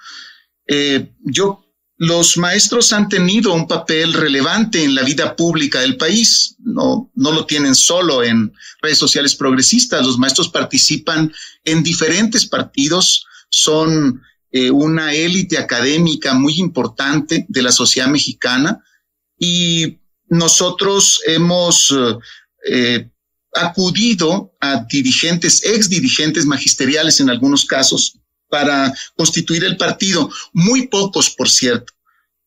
Eh, 0.66 1.12
yo, 1.20 1.64
los 1.96 2.38
maestros 2.38 2.94
han 2.94 3.08
tenido 3.08 3.52
un 3.52 3.68
papel 3.68 4.14
relevante 4.14 4.82
en 4.82 4.94
la 4.94 5.02
vida 5.02 5.36
pública 5.36 5.80
del 5.80 5.98
país. 5.98 6.56
No, 6.58 7.10
no 7.14 7.32
lo 7.32 7.44
tienen 7.44 7.74
solo 7.74 8.22
en 8.22 8.52
redes 8.80 8.96
sociales 8.96 9.34
progresistas. 9.34 10.06
Los 10.06 10.18
maestros 10.18 10.48
participan 10.48 11.32
en 11.64 11.82
diferentes 11.82 12.46
partidos, 12.46 13.26
son 13.50 14.22
eh, 14.50 14.70
una 14.70 15.12
élite 15.12 15.58
académica 15.58 16.32
muy 16.32 16.54
importante 16.54 17.44
de 17.48 17.62
la 17.62 17.72
sociedad 17.72 18.08
mexicana 18.08 18.82
y 19.38 19.98
nosotros 20.28 21.20
hemos 21.26 21.94
eh, 22.68 23.10
acudido 23.54 24.54
a 24.60 24.84
dirigentes, 24.84 25.62
ex 25.64 25.88
dirigentes 25.88 26.46
magisteriales 26.46 27.20
en 27.20 27.30
algunos 27.30 27.64
casos, 27.64 28.20
para 28.50 28.92
constituir 29.16 29.64
el 29.64 29.76
partido. 29.76 30.28
Muy 30.52 30.88
pocos, 30.88 31.30
por 31.30 31.48
cierto. 31.48 31.92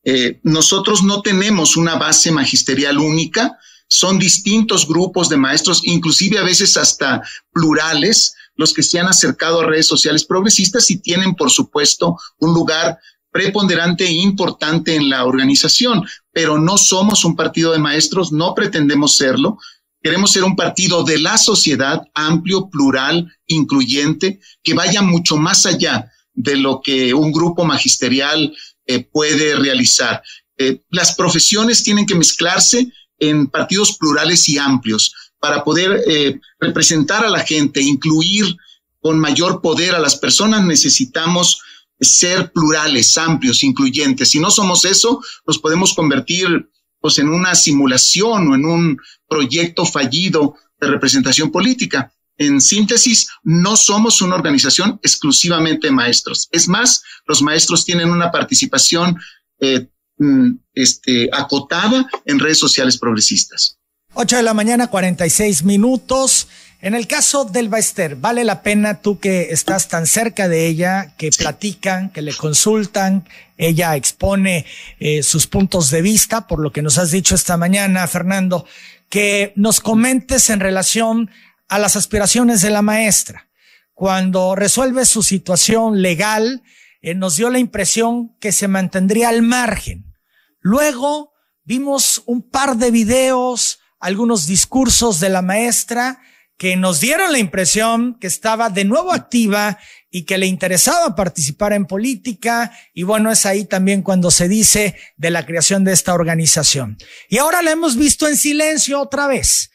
Eh, 0.04 0.40
nosotros 0.44 1.02
no 1.02 1.22
tenemos 1.22 1.78
una 1.78 1.96
base 1.96 2.30
magisterial 2.30 3.00
única, 3.00 3.58
son 3.88 4.20
distintos 4.20 4.88
grupos 4.88 5.30
de 5.30 5.38
maestros, 5.38 5.82
inclusive 5.84 6.38
a 6.38 6.44
veces 6.44 6.76
hasta 6.78 7.22
plurales, 7.54 8.36
los 8.56 8.74
que 8.74 8.84
se 8.84 9.00
han 9.00 9.08
acercado 9.08 9.62
a 9.62 9.66
redes 9.66 9.88
sociales 9.88 10.26
progresistas 10.26 10.92
y 10.92 10.98
tienen, 10.98 11.36
por 11.36 11.50
supuesto, 11.50 12.18
un 12.40 12.54
lugar 12.54 13.00
preponderante 13.32 14.06
e 14.06 14.12
importante 14.12 14.96
en 14.96 15.10
la 15.10 15.26
organización, 15.26 16.06
pero 16.32 16.60
no 16.60 16.78
somos 16.78 17.26
un 17.26 17.36
partido 17.36 17.72
de 17.72 17.80
maestros, 17.80 18.32
no 18.32 18.54
pretendemos 18.54 19.16
serlo, 19.16 19.58
Queremos 20.04 20.32
ser 20.32 20.44
un 20.44 20.58
partido 20.58 21.04
de 21.04 21.18
la 21.18 21.38
sociedad 21.38 22.04
amplio, 22.14 22.70
plural, 22.70 23.34
incluyente, 23.48 24.42
que 24.62 24.74
vaya 24.74 25.02
mucho 25.02 25.38
más 25.38 25.66
allá 25.66 26.12
de 26.34 26.58
lo 26.58 26.82
que 26.84 27.14
un 27.14 27.32
grupo 27.32 27.64
magisterial 27.64 28.54
eh, 28.86 29.06
puede 29.06 29.56
realizar. 29.56 30.22
Eh, 30.58 30.82
las 30.90 31.16
profesiones 31.16 31.84
tienen 31.84 32.06
que 32.06 32.16
mezclarse 32.16 32.92
en 33.18 33.48
partidos 33.48 33.98
plurales 33.98 34.50
y 34.50 34.58
amplios 34.58 35.14
para 35.40 35.64
poder 35.64 36.04
eh, 36.06 36.38
representar 36.60 37.26
a 37.26 37.30
la 37.30 37.40
gente, 37.40 37.82
incluir 37.82 38.58
con 39.00 39.18
mayor 39.18 39.62
poder 39.62 39.96
a 39.96 40.00
las 40.00 40.18
personas, 40.18 40.66
necesitamos 40.66 41.62
ser 42.02 42.52
plurales, 42.52 43.18
amplios, 43.18 43.64
incluyentes. 43.64 44.32
Si 44.32 44.40
no 44.40 44.52
somos 44.52 44.84
eso, 44.84 45.22
nos 45.48 45.60
podemos 45.60 45.94
convertir 45.94 46.70
pues 47.04 47.20
en 47.20 47.28
una 47.28 47.54
simulación 47.54 48.48
o 48.48 48.56
en 48.56 48.64
un 48.64 48.98
proyecto 49.28 49.86
fallido 49.86 50.56
de 50.80 50.88
representación 50.88 51.52
política. 51.52 52.14
En 52.38 52.62
síntesis, 52.62 53.28
no 53.44 53.76
somos 53.76 54.22
una 54.22 54.36
organización 54.36 55.02
exclusivamente 55.04 55.88
de 55.88 55.92
maestros. 55.92 56.48
Es 56.50 56.70
más, 56.70 57.04
los 57.28 57.42
maestros 57.42 57.84
tienen 57.84 58.10
una 58.10 58.32
participación 58.32 59.20
eh, 59.60 59.90
mm, 60.18 60.52
este, 60.74 61.30
acotada 61.34 62.10
en 62.24 62.40
redes 62.40 62.60
sociales 62.60 62.98
progresistas. 62.98 63.78
8 64.14 64.38
de 64.38 64.44
la 64.44 64.54
mañana, 64.54 64.88
46 64.88 65.66
minutos. 65.66 66.48
En 66.84 66.96
el 66.96 67.08
caso 67.08 67.46
del 67.46 67.70
Baester, 67.70 68.18
¿vale 68.18 68.44
la 68.44 68.62
pena 68.62 69.00
tú 69.00 69.18
que 69.18 69.54
estás 69.54 69.88
tan 69.88 70.06
cerca 70.06 70.50
de 70.50 70.68
ella, 70.68 71.16
que 71.18 71.30
platican, 71.30 72.10
que 72.10 72.22
le 72.22 72.34
consultan, 72.34 73.26
ella 73.56 73.96
expone 73.96 74.66
eh, 75.00 75.24
sus 75.24 75.48
puntos 75.48 75.92
de 75.92 76.02
vista, 76.02 76.46
por 76.46 76.60
lo 76.60 76.74
que 76.74 76.82
nos 76.82 76.98
has 76.98 77.12
dicho 77.12 77.36
esta 77.36 77.56
mañana, 77.56 78.06
Fernando, 78.06 78.66
que 79.08 79.54
nos 79.56 79.80
comentes 79.80 80.50
en 80.50 80.60
relación 80.60 81.32
a 81.70 81.80
las 81.80 81.96
aspiraciones 81.96 82.60
de 82.60 82.72
la 82.72 82.82
maestra? 82.82 83.48
Cuando 83.94 84.54
resuelve 84.54 85.06
su 85.06 85.24
situación 85.24 86.02
legal, 86.02 86.64
eh, 87.02 87.16
nos 87.16 87.38
dio 87.38 87.50
la 87.50 87.60
impresión 87.60 88.36
que 88.42 88.52
se 88.52 88.68
mantendría 88.68 89.30
al 89.30 89.42
margen. 89.42 90.14
Luego 90.60 91.32
vimos 91.64 92.24
un 92.26 92.42
par 92.42 92.76
de 92.76 92.92
videos, 92.92 93.80
algunos 94.02 94.48
discursos 94.48 95.22
de 95.22 95.30
la 95.30 95.42
maestra, 95.42 96.20
que 96.58 96.76
nos 96.76 97.00
dieron 97.00 97.32
la 97.32 97.40
impresión 97.40 98.18
que 98.20 98.28
estaba 98.28 98.70
de 98.70 98.86
nuevo 98.86 99.12
activa 99.12 99.80
y 100.10 100.24
que 100.24 100.38
le 100.38 100.46
interesaba 100.46 101.16
participar 101.16 101.74
en 101.74 101.86
política 101.86 102.72
y 102.94 103.04
bueno, 103.04 103.32
es 103.32 103.46
ahí 103.46 103.66
también 103.66 104.04
cuando 104.04 104.30
se 104.32 104.48
dice 104.48 104.96
de 105.18 105.32
la 105.32 105.46
creación 105.46 105.84
de 105.84 105.94
esta 105.94 106.14
organización. 106.14 106.98
Y 107.30 107.40
ahora 107.40 107.62
la 107.62 107.72
hemos 107.72 107.98
visto 107.98 108.28
en 108.28 108.38
silencio 108.38 109.02
otra 109.02 109.28
vez. 109.28 109.72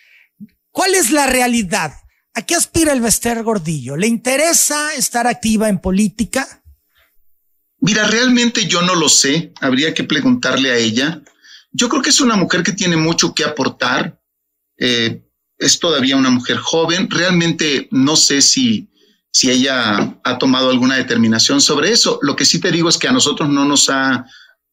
¿Cuál 0.71 0.95
es 0.95 1.11
la 1.11 1.27
realidad? 1.27 1.93
¿A 2.35 2.43
qué 2.43 2.55
aspira 2.55 2.93
el 2.93 3.01
Bester 3.01 3.43
Gordillo? 3.43 3.97
¿Le 3.97 4.07
interesa 4.07 4.95
estar 4.95 5.27
activa 5.27 5.69
en 5.69 5.81
política? 5.81 6.63
Mira, 7.81 8.07
realmente 8.07 8.67
yo 8.67 8.83
no 8.83 8.95
lo 8.95 9.09
sé, 9.09 9.53
habría 9.61 9.95
que 9.95 10.05
preguntarle 10.05 10.71
a 10.71 10.77
ella. 10.77 11.23
Yo 11.73 11.89
creo 11.89 12.03
que 12.03 12.11
es 12.11 12.21
una 12.21 12.37
mujer 12.37 12.63
que 12.63 12.73
tiene 12.73 12.97
mucho 12.97 13.35
que 13.35 13.45
aportar, 13.45 14.21
eh, 14.79 15.28
es 15.59 15.79
todavía 15.79 16.17
una 16.17 16.31
mujer 16.31 16.57
joven, 16.59 17.11
realmente 17.11 17.89
no 17.91 18.17
sé 18.17 18.41
si 18.41 18.89
si 19.31 19.51
ella 19.51 20.19
ha 20.25 20.39
tomado 20.39 20.71
alguna 20.71 20.97
determinación 20.97 21.61
sobre 21.61 21.93
eso. 21.93 22.19
Lo 22.23 22.35
que 22.35 22.45
sí 22.45 22.61
te 22.61 22.73
digo 22.73 22.89
es 22.89 22.99
que 22.99 23.09
a 23.09 23.13
nosotros 23.13 23.49
no 23.49 23.65
nos 23.65 23.91
ha 23.91 24.27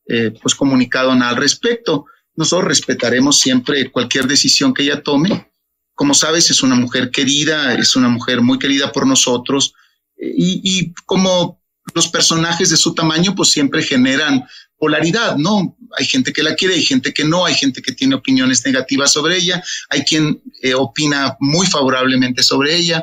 eh, 0.08 0.34
pues 0.42 0.56
comunicado 0.56 1.14
nada 1.14 1.32
al 1.32 1.38
respecto. 1.38 2.06
Nosotros 2.36 2.68
respetaremos 2.70 3.40
siempre 3.40 3.92
cualquier 3.92 4.28
decisión 4.28 4.74
que 4.74 4.84
ella 4.84 5.04
tome. 5.04 5.52
Como 5.94 6.14
sabes, 6.14 6.50
es 6.50 6.64
una 6.64 6.76
mujer 6.76 7.12
querida, 7.12 7.76
es 7.76 7.96
una 7.96 8.10
mujer 8.10 8.42
muy 8.42 8.60
querida 8.60 8.92
por 8.92 9.06
nosotros 9.08 9.74
eh, 10.18 10.34
y, 10.36 10.62
y 10.64 10.94
como 11.06 11.62
los 11.94 12.08
personajes 12.08 12.70
de 12.70 12.78
su 12.78 12.96
tamaño 12.96 13.36
pues 13.36 13.50
siempre 13.50 13.84
generan 13.84 14.46
polaridad, 14.86 15.36
¿no? 15.36 15.76
Hay 15.98 16.06
gente 16.06 16.32
que 16.32 16.44
la 16.44 16.54
quiere, 16.54 16.76
hay 16.76 16.84
gente 16.84 17.12
que 17.12 17.26
no, 17.26 17.44
hay 17.44 17.56
gente 17.56 17.82
que 17.82 17.92
tiene 17.92 18.14
opiniones 18.14 18.64
negativas 18.64 19.12
sobre 19.12 19.36
ella, 19.38 19.64
hay 19.90 20.04
quien 20.04 20.44
eh, 20.62 20.76
opina 20.76 21.36
muy 21.40 21.66
favorablemente 21.66 22.44
sobre 22.44 22.76
ella 22.76 23.02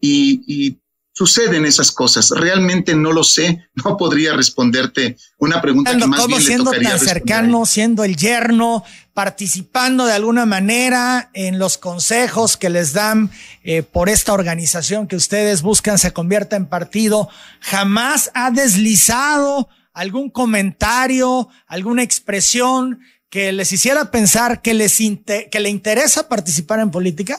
y, 0.00 0.42
y 0.48 0.80
suceden 1.12 1.64
esas 1.64 1.92
cosas. 1.92 2.30
Realmente 2.30 2.96
no 2.96 3.12
lo 3.12 3.22
sé, 3.22 3.68
no 3.84 3.96
podría 3.96 4.32
responderte 4.32 5.16
una 5.38 5.62
pregunta 5.62 5.96
que 5.96 6.06
más 6.08 6.26
bien 6.26 6.42
siendo 6.42 6.72
tan 6.72 6.98
cercano, 6.98 7.66
siendo 7.66 8.02
el 8.02 8.16
yerno, 8.16 8.82
participando 9.14 10.04
de 10.06 10.14
alguna 10.14 10.44
manera 10.44 11.30
en 11.34 11.60
los 11.60 11.78
consejos 11.78 12.56
que 12.56 12.68
les 12.68 12.94
dan 12.94 13.30
eh, 13.62 13.84
por 13.84 14.08
esta 14.08 14.32
organización 14.32 15.06
que 15.06 15.14
ustedes 15.14 15.62
buscan 15.62 16.00
se 16.00 16.12
convierta 16.12 16.56
en 16.56 16.66
partido, 16.66 17.28
jamás 17.60 18.32
ha 18.34 18.50
deslizado 18.50 19.68
algún 19.92 20.30
comentario, 20.30 21.48
alguna 21.66 22.02
expresión 22.02 23.00
que 23.28 23.52
les 23.52 23.72
hiciera 23.72 24.10
pensar 24.10 24.60
que 24.62 24.74
les 24.74 24.98
que 24.98 25.60
le 25.60 25.70
interesa 25.70 26.28
participar 26.28 26.80
en 26.80 26.90
política? 26.90 27.38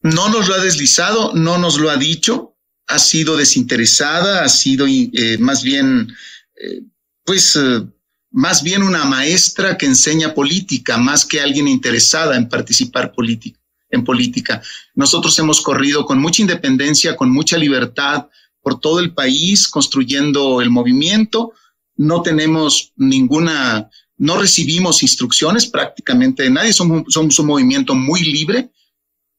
No 0.00 0.28
nos 0.28 0.48
lo 0.48 0.54
ha 0.54 0.58
deslizado, 0.58 1.34
no 1.34 1.58
nos 1.58 1.78
lo 1.78 1.90
ha 1.90 1.96
dicho, 1.96 2.56
ha 2.86 2.98
sido 2.98 3.36
desinteresada, 3.36 4.44
ha 4.44 4.48
sido 4.48 4.86
eh, 4.86 5.38
más 5.38 5.62
bien, 5.62 6.14
eh, 6.56 6.82
pues, 7.24 7.56
eh, 7.56 7.82
más 8.30 8.62
bien 8.62 8.82
una 8.82 9.04
maestra 9.04 9.78
que 9.78 9.86
enseña 9.86 10.34
política, 10.34 10.98
más 10.98 11.24
que 11.24 11.40
alguien 11.40 11.68
interesada 11.68 12.36
en 12.36 12.48
participar 12.48 13.12
política, 13.12 13.60
en 13.90 14.04
política. 14.04 14.62
Nosotros 14.94 15.38
hemos 15.38 15.60
corrido 15.60 16.04
con 16.04 16.18
mucha 16.18 16.42
independencia, 16.42 17.16
con 17.16 17.30
mucha 17.30 17.56
libertad 17.56 18.28
por 18.64 18.80
todo 18.80 18.98
el 18.98 19.14
país, 19.14 19.68
construyendo 19.68 20.60
el 20.60 20.70
movimiento. 20.70 21.52
No 21.96 22.22
tenemos 22.22 22.92
ninguna, 22.96 23.90
no 24.16 24.38
recibimos 24.38 25.02
instrucciones 25.02 25.66
prácticamente 25.66 26.42
de 26.42 26.50
nadie, 26.50 26.72
somos, 26.72 27.16
un 27.16 27.46
movimiento 27.46 27.94
muy 27.94 28.22
libre 28.22 28.70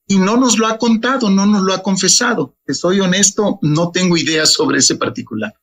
y 0.08 0.17
no 0.17 0.38
nos 0.38 0.60
lo 0.60 0.67
ha 0.67 0.77
contado, 0.77 1.29
no 1.29 1.46
nos 1.46 1.63
lo 1.63 1.74
ha 1.74 1.82
confesado. 1.82 2.55
Te 2.65 2.74
soy 2.74 3.00
honesto, 3.01 3.60
no 3.62 3.91
tengo 3.91 4.15
idea 4.15 4.46
sobre 4.46 4.77
ese 4.77 4.96
particular. 4.96 5.53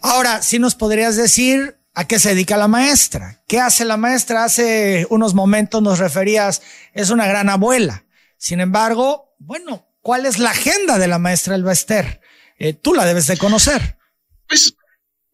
Ahora, 0.00 0.42
si 0.42 0.58
nos 0.58 0.74
podrías 0.74 1.16
decir 1.16 1.76
a 1.94 2.06
qué 2.06 2.18
se 2.18 2.30
dedica 2.30 2.56
la 2.56 2.68
maestra. 2.68 3.42
¿Qué 3.46 3.60
hace 3.60 3.84
la 3.84 3.96
maestra? 3.96 4.44
Hace 4.44 5.06
unos 5.10 5.34
momentos 5.34 5.82
nos 5.82 5.98
referías, 5.98 6.62
es 6.94 7.10
una 7.10 7.26
gran 7.26 7.50
abuela. 7.50 8.04
Sin 8.38 8.60
embargo, 8.60 9.34
bueno, 9.38 9.86
¿cuál 10.00 10.26
es 10.26 10.38
la 10.38 10.50
agenda 10.50 10.98
de 10.98 11.08
la 11.08 11.18
maestra 11.18 11.54
Elba 11.54 11.72
Ester? 11.72 12.20
Eh, 12.62 12.74
tú 12.74 12.94
la 12.94 13.04
debes 13.04 13.26
de 13.26 13.36
conocer. 13.36 13.98
Pues 14.46 14.76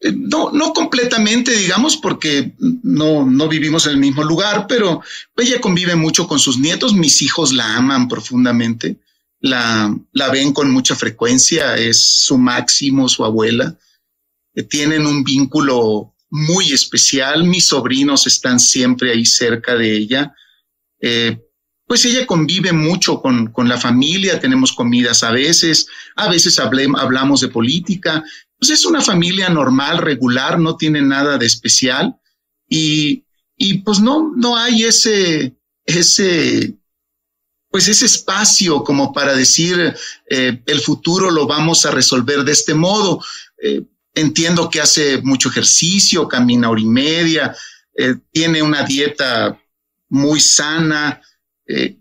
eh, 0.00 0.12
no, 0.16 0.50
no 0.50 0.72
completamente, 0.72 1.54
digamos, 1.54 1.98
porque 1.98 2.54
no, 2.58 3.26
no 3.26 3.48
vivimos 3.48 3.84
en 3.84 3.92
el 3.92 3.98
mismo 3.98 4.24
lugar, 4.24 4.66
pero 4.66 5.02
ella 5.36 5.60
convive 5.60 5.94
mucho 5.94 6.26
con 6.26 6.38
sus 6.38 6.58
nietos. 6.58 6.94
Mis 6.94 7.20
hijos 7.20 7.52
la 7.52 7.76
aman 7.76 8.08
profundamente, 8.08 8.96
la, 9.40 9.94
la 10.12 10.30
ven 10.30 10.54
con 10.54 10.70
mucha 10.70 10.96
frecuencia, 10.96 11.76
es 11.76 12.00
su 12.00 12.38
máximo, 12.38 13.10
su 13.10 13.26
abuela. 13.26 13.76
Eh, 14.54 14.62
tienen 14.62 15.04
un 15.04 15.22
vínculo 15.22 16.14
muy 16.30 16.72
especial. 16.72 17.44
Mis 17.44 17.66
sobrinos 17.66 18.26
están 18.26 18.58
siempre 18.58 19.12
ahí 19.12 19.26
cerca 19.26 19.74
de 19.74 19.94
ella. 19.94 20.34
Pues 21.88 22.04
ella 22.04 22.26
convive 22.26 22.72
mucho 22.72 23.20
con, 23.20 23.50
con, 23.50 23.68
la 23.68 23.78
familia, 23.78 24.38
tenemos 24.38 24.72
comidas 24.72 25.24
a 25.24 25.30
veces, 25.30 25.88
a 26.16 26.28
veces 26.28 26.58
hablamos 26.58 27.40
de 27.40 27.48
política, 27.48 28.22
pues 28.58 28.70
es 28.70 28.84
una 28.84 29.00
familia 29.00 29.48
normal, 29.48 29.98
regular, 29.98 30.58
no 30.58 30.76
tiene 30.76 31.00
nada 31.00 31.38
de 31.38 31.46
especial 31.46 32.14
y, 32.68 33.24
y 33.56 33.78
pues 33.78 34.00
no, 34.00 34.32
no 34.36 34.56
hay 34.56 34.84
ese, 34.84 35.56
ese, 35.86 36.74
pues 37.70 37.88
ese 37.88 38.04
espacio 38.04 38.84
como 38.84 39.12
para 39.12 39.34
decir 39.34 39.94
eh, 40.28 40.62
el 40.66 40.80
futuro 40.80 41.30
lo 41.30 41.46
vamos 41.46 41.86
a 41.86 41.90
resolver 41.90 42.44
de 42.44 42.52
este 42.52 42.74
modo. 42.74 43.24
Eh, 43.62 43.82
entiendo 44.14 44.68
que 44.68 44.82
hace 44.82 45.22
mucho 45.22 45.48
ejercicio, 45.48 46.28
camina 46.28 46.68
hora 46.68 46.80
y 46.80 46.86
media, 46.86 47.56
eh, 47.96 48.16
tiene 48.30 48.62
una 48.62 48.82
dieta 48.82 49.58
muy 50.10 50.40
sana. 50.40 51.22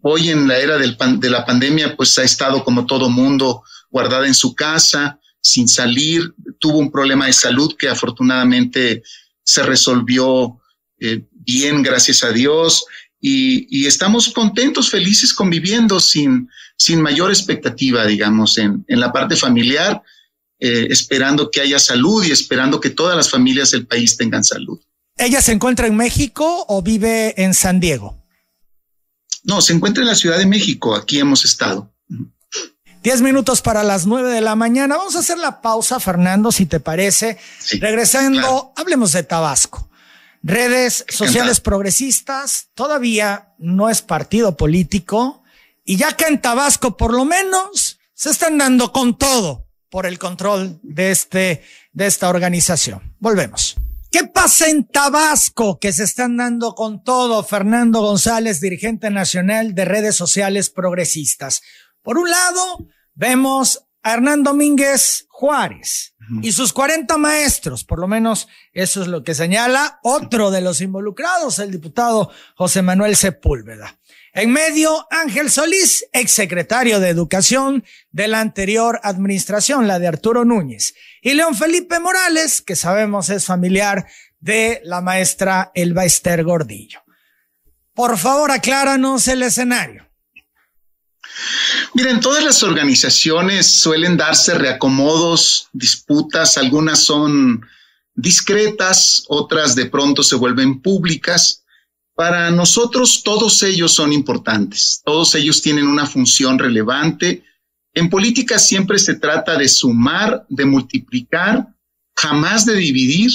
Hoy 0.01 0.29
en 0.29 0.47
la 0.47 0.57
era 0.57 0.77
del 0.77 0.97
de 1.19 1.29
la 1.29 1.45
pandemia, 1.45 1.95
pues 1.95 2.17
ha 2.19 2.23
estado 2.23 2.63
como 2.63 2.85
todo 2.85 3.09
mundo 3.09 3.63
guardada 3.89 4.27
en 4.27 4.33
su 4.33 4.55
casa 4.55 5.19
sin 5.41 5.67
salir, 5.67 6.33
tuvo 6.59 6.79
un 6.79 6.91
problema 6.91 7.27
de 7.27 7.33
salud 7.33 7.75
que 7.77 7.87
afortunadamente 7.87 9.03
se 9.43 9.63
resolvió 9.63 10.59
eh, 10.99 11.23
bien, 11.31 11.81
gracias 11.81 12.23
a 12.23 12.31
Dios, 12.31 12.85
y, 13.19 13.87
estamos 13.87 14.29
contentos, 14.29 14.91
felices, 14.91 15.33
conviviendo 15.33 15.99
sin, 15.99 16.49
sin 16.77 17.01
mayor 17.01 17.31
expectativa, 17.31 18.05
digamos, 18.05 18.57
en, 18.57 18.85
en 18.87 18.99
la 18.99 19.11
parte 19.11 19.35
familiar, 19.35 20.01
eh, 20.59 20.87
esperando 20.89 21.49
que 21.49 21.61
haya 21.61 21.79
salud 21.79 22.23
y 22.23 22.31
esperando 22.31 22.79
que 22.79 22.91
todas 22.91 23.15
las 23.15 23.29
familias 23.29 23.71
del 23.71 23.87
país 23.87 24.17
tengan 24.17 24.43
salud. 24.43 24.79
¿Ella 25.17 25.41
se 25.41 25.51
encuentra 25.51 25.87
en 25.87 25.95
México 25.95 26.65
o 26.67 26.81
vive 26.83 27.41
en 27.41 27.53
San 27.53 27.79
Diego? 27.79 28.16
No, 29.47 29.61
se 29.61 29.73
encuentra 29.73 30.03
en 30.03 30.07
la 30.07 30.15
Ciudad 30.15 30.37
de 30.37 30.45
México, 30.45 30.93
aquí 30.93 31.19
hemos 31.19 31.45
estado. 31.45 31.91
Diez 33.01 33.21
minutos 33.21 33.61
para 33.61 33.83
las 33.83 34.05
nueve 34.05 34.29
de 34.29 34.41
la 34.41 34.55
mañana. 34.55 34.97
Vamos 34.97 35.15
a 35.15 35.19
hacer 35.19 35.37
la 35.37 35.61
pausa, 35.61 36.01
Fernando, 36.01 36.51
si 36.51 36.65
te 36.65 36.81
parece. 36.81 37.37
Regresando, 37.79 38.73
hablemos 38.75 39.13
de 39.13 39.23
Tabasco. 39.23 39.89
Redes 40.43 41.05
sociales 41.07 41.61
progresistas, 41.61 42.67
todavía 42.73 43.53
no 43.57 43.89
es 43.89 44.01
partido 44.01 44.57
político. 44.57 45.43
Y 45.85 45.95
ya 45.95 46.11
que 46.11 46.25
en 46.25 46.41
Tabasco, 46.41 46.97
por 46.97 47.13
lo 47.13 47.23
menos, 47.23 47.99
se 48.13 48.29
están 48.29 48.57
dando 48.57 48.91
con 48.91 49.17
todo 49.17 49.69
por 49.89 50.05
el 50.05 50.19
control 50.19 50.77
de 50.83 51.11
este, 51.11 51.63
de 51.93 52.07
esta 52.07 52.27
organización. 52.27 53.15
Volvemos. 53.19 53.77
¿Qué 54.09 54.23
pasa 54.23 54.69
en 54.69 54.87
Tabasco 54.87 55.79
que 55.79 55.91
se 55.91 56.03
están 56.03 56.37
dando 56.37 56.75
con 56.75 57.03
todo? 57.03 57.43
Fernando 57.43 57.99
González, 58.01 58.61
dirigente 58.61 59.09
nacional 59.09 59.75
de 59.75 59.83
redes 59.83 60.15
sociales 60.15 60.69
progresistas. 60.69 61.61
Por 62.01 62.17
un 62.17 62.29
lado, 62.29 62.87
vemos 63.15 63.85
a 64.03 64.13
Hernán 64.13 64.43
Domínguez 64.43 65.25
Juárez 65.27 66.15
y 66.41 66.53
sus 66.53 66.71
40 66.71 67.17
maestros, 67.17 67.83
por 67.83 67.99
lo 67.99 68.07
menos 68.07 68.47
eso 68.71 69.01
es 69.01 69.07
lo 69.07 69.23
que 69.23 69.35
señala 69.35 69.99
otro 70.03 70.51
de 70.51 70.61
los 70.61 70.79
involucrados, 70.81 71.59
el 71.59 71.71
diputado 71.71 72.31
José 72.55 72.81
Manuel 72.81 73.15
Sepúlveda. 73.15 73.99
En 74.37 74.51
medio, 74.51 75.07
Ángel 75.09 75.49
Solís, 75.49 76.05
exsecretario 76.13 76.99
de 76.99 77.09
Educación 77.09 77.83
de 78.11 78.27
la 78.27 78.39
anterior 78.39 78.99
administración, 79.01 79.87
la 79.87 79.97
de 79.97 80.05
Arturo 80.05 80.45
Núñez. 80.45 80.93
Y 81.23 81.33
León 81.33 81.55
Felipe 81.55 81.99
Morales, 81.99 82.61
que 82.61 82.75
sabemos 82.75 83.31
es 83.31 83.45
familiar 83.45 84.05
de 84.39 84.79
la 84.83 85.01
maestra 85.01 85.71
Elba 85.73 86.05
Esther 86.05 86.43
Gordillo. 86.43 87.01
Por 87.95 88.15
favor, 88.19 88.51
acláranos 88.51 89.27
el 89.27 89.41
escenario. 89.41 90.07
Miren, 91.95 92.19
todas 92.19 92.43
las 92.43 92.61
organizaciones 92.61 93.65
suelen 93.65 94.17
darse 94.17 94.53
reacomodos, 94.53 95.67
disputas, 95.73 96.59
algunas 96.59 96.99
son 96.99 97.65
discretas, 98.13 99.23
otras 99.29 99.73
de 99.73 99.87
pronto 99.87 100.21
se 100.21 100.35
vuelven 100.35 100.79
públicas. 100.79 101.63
Para 102.17 102.49
nosotros 102.49 103.21
todos 103.23 103.61
ellos 103.61 103.93
son 103.93 104.11
importantes, 104.11 105.03
todos 105.05 105.35
ellos 105.35 105.61
tienen 105.61 105.85
una 105.85 106.07
función 106.07 106.57
relevante. 106.57 107.43
En 107.93 108.09
política 108.09 108.57
siempre 108.57 108.97
se 108.97 109.13
trata 109.13 109.55
de 109.55 109.69
sumar, 109.69 110.43
de 110.49 110.65
multiplicar, 110.65 111.67
jamás 112.15 112.65
de 112.65 112.73
dividir 112.73 113.29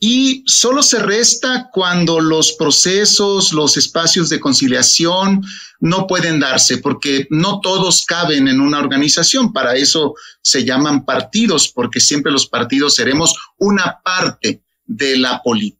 y 0.00 0.42
solo 0.46 0.82
se 0.82 0.98
resta 0.98 1.68
cuando 1.70 2.18
los 2.18 2.52
procesos, 2.52 3.52
los 3.52 3.76
espacios 3.76 4.30
de 4.30 4.40
conciliación 4.40 5.44
no 5.80 6.06
pueden 6.06 6.40
darse, 6.40 6.78
porque 6.78 7.26
no 7.28 7.60
todos 7.60 8.06
caben 8.06 8.48
en 8.48 8.62
una 8.62 8.78
organización. 8.78 9.52
Para 9.52 9.74
eso 9.76 10.14
se 10.40 10.64
llaman 10.64 11.04
partidos, 11.04 11.68
porque 11.68 12.00
siempre 12.00 12.32
los 12.32 12.46
partidos 12.46 12.94
seremos 12.94 13.34
una 13.58 14.00
parte 14.02 14.62
de 14.86 15.18
la 15.18 15.42
política. 15.42 15.75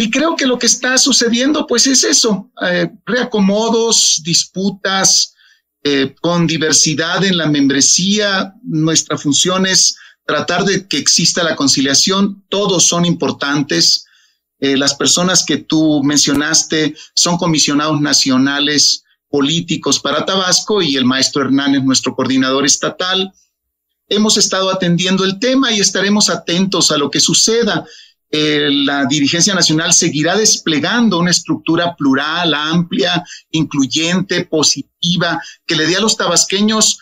Y 0.00 0.12
creo 0.12 0.36
que 0.36 0.46
lo 0.46 0.60
que 0.60 0.66
está 0.66 0.96
sucediendo, 0.96 1.66
pues 1.66 1.88
es 1.88 2.04
eso, 2.04 2.52
eh, 2.62 2.88
reacomodos, 3.04 4.22
disputas, 4.24 5.34
eh, 5.82 6.14
con 6.20 6.46
diversidad 6.46 7.24
en 7.24 7.36
la 7.36 7.48
membresía. 7.48 8.54
Nuestra 8.62 9.18
función 9.18 9.66
es 9.66 9.96
tratar 10.24 10.64
de 10.64 10.86
que 10.86 10.98
exista 10.98 11.42
la 11.42 11.56
conciliación, 11.56 12.44
todos 12.48 12.84
son 12.84 13.06
importantes. 13.06 14.04
Eh, 14.60 14.76
las 14.76 14.94
personas 14.94 15.44
que 15.44 15.56
tú 15.56 16.00
mencionaste 16.04 16.94
son 17.12 17.36
comisionados 17.36 18.00
nacionales 18.00 19.02
políticos 19.28 19.98
para 19.98 20.24
Tabasco 20.24 20.80
y 20.80 20.96
el 20.96 21.06
maestro 21.06 21.42
Hernández, 21.42 21.82
nuestro 21.82 22.14
coordinador 22.14 22.64
estatal. 22.64 23.32
Hemos 24.08 24.36
estado 24.36 24.70
atendiendo 24.70 25.24
el 25.24 25.40
tema 25.40 25.72
y 25.72 25.80
estaremos 25.80 26.30
atentos 26.30 26.92
a 26.92 26.98
lo 26.98 27.10
que 27.10 27.18
suceda. 27.18 27.84
Eh, 28.30 28.68
la 28.70 29.06
dirigencia 29.06 29.54
nacional 29.54 29.92
seguirá 29.92 30.36
desplegando 30.36 31.18
una 31.18 31.30
estructura 31.30 31.96
plural, 31.96 32.52
amplia, 32.54 33.24
incluyente, 33.50 34.44
positiva, 34.44 35.42
que 35.66 35.76
le 35.76 35.86
dé 35.86 35.96
a 35.96 36.00
los 36.00 36.16
tabasqueños 36.16 36.98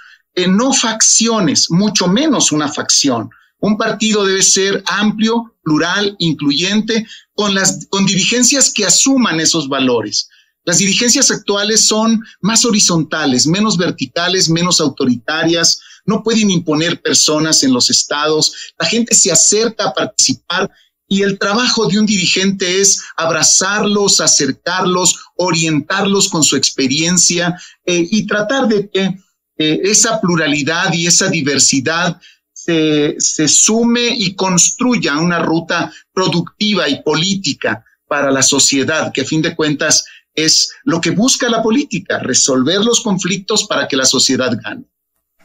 no 0.49 0.73
facciones, 0.73 1.71
mucho 1.71 2.09
menos 2.09 2.53
una 2.53 2.69
facción. 2.69 3.31
Un 3.59 3.79
partido 3.79 4.25
debe 4.25 4.43
ser 4.43 4.83
amplio, 4.87 5.57
plural, 5.62 6.15
incluyente, 6.19 7.07
con 7.35 7.55
las 7.55 7.87
con 7.89 8.05
dirigencias 8.05 8.71
que 8.71 8.85
asuman 8.85 9.41
esos 9.41 9.69
valores. 9.69 10.29
Las 10.65 10.79
dirigencias 10.79 11.31
actuales 11.31 11.87
son 11.87 12.23
más 12.41 12.65
horizontales, 12.65 13.47
menos 13.47 13.79
verticales, 13.79 14.51
menos 14.51 14.81
autoritarias, 14.81 15.81
no 16.05 16.23
pueden 16.23 16.51
imponer 16.51 17.01
personas 17.01 17.62
en 17.62 17.73
los 17.73 17.89
estados, 17.89 18.53
la 18.79 18.87
gente 18.87 19.15
se 19.15 19.33
acerca 19.33 19.89
a 19.89 19.95
participar 19.95 20.71
y 21.09 21.23
el 21.23 21.38
trabajo 21.38 21.87
de 21.87 21.99
un 21.99 22.07
dirigente 22.07 22.81
es 22.81 23.03
abrazarlos, 23.16 24.21
acercarlos, 24.21 25.19
orientarlos 25.37 26.29
con 26.29 26.42
su 26.42 26.57
experiencia 26.57 27.61
eh, 27.85 28.07
y 28.11 28.27
tratar 28.27 28.66
de 28.66 28.90
que 28.90 29.19
eh, 29.59 29.81
esa 29.85 30.21
pluralidad 30.21 30.92
y 30.92 31.07
esa 31.07 31.29
diversidad 31.29 32.21
se, 32.53 33.14
se 33.19 33.47
sume 33.47 34.09
y 34.09 34.35
construya 34.35 35.16
una 35.19 35.38
ruta 35.38 35.92
productiva 36.12 36.88
y 36.88 37.03
política 37.03 37.85
para 38.09 38.31
la 38.31 38.42
sociedad, 38.42 39.12
que 39.12 39.23
a 39.23 39.25
fin 39.25 39.42
de 39.42 39.55
cuentas 39.55 40.05
es 40.35 40.71
lo 40.85 41.01
que 41.01 41.11
busca 41.11 41.49
la 41.49 41.62
política, 41.62 42.19
resolver 42.19 42.81
los 42.81 43.01
conflictos 43.01 43.66
para 43.66 43.88
que 43.88 43.97
la 43.97 44.05
sociedad 44.05 44.53
gane. 44.62 44.85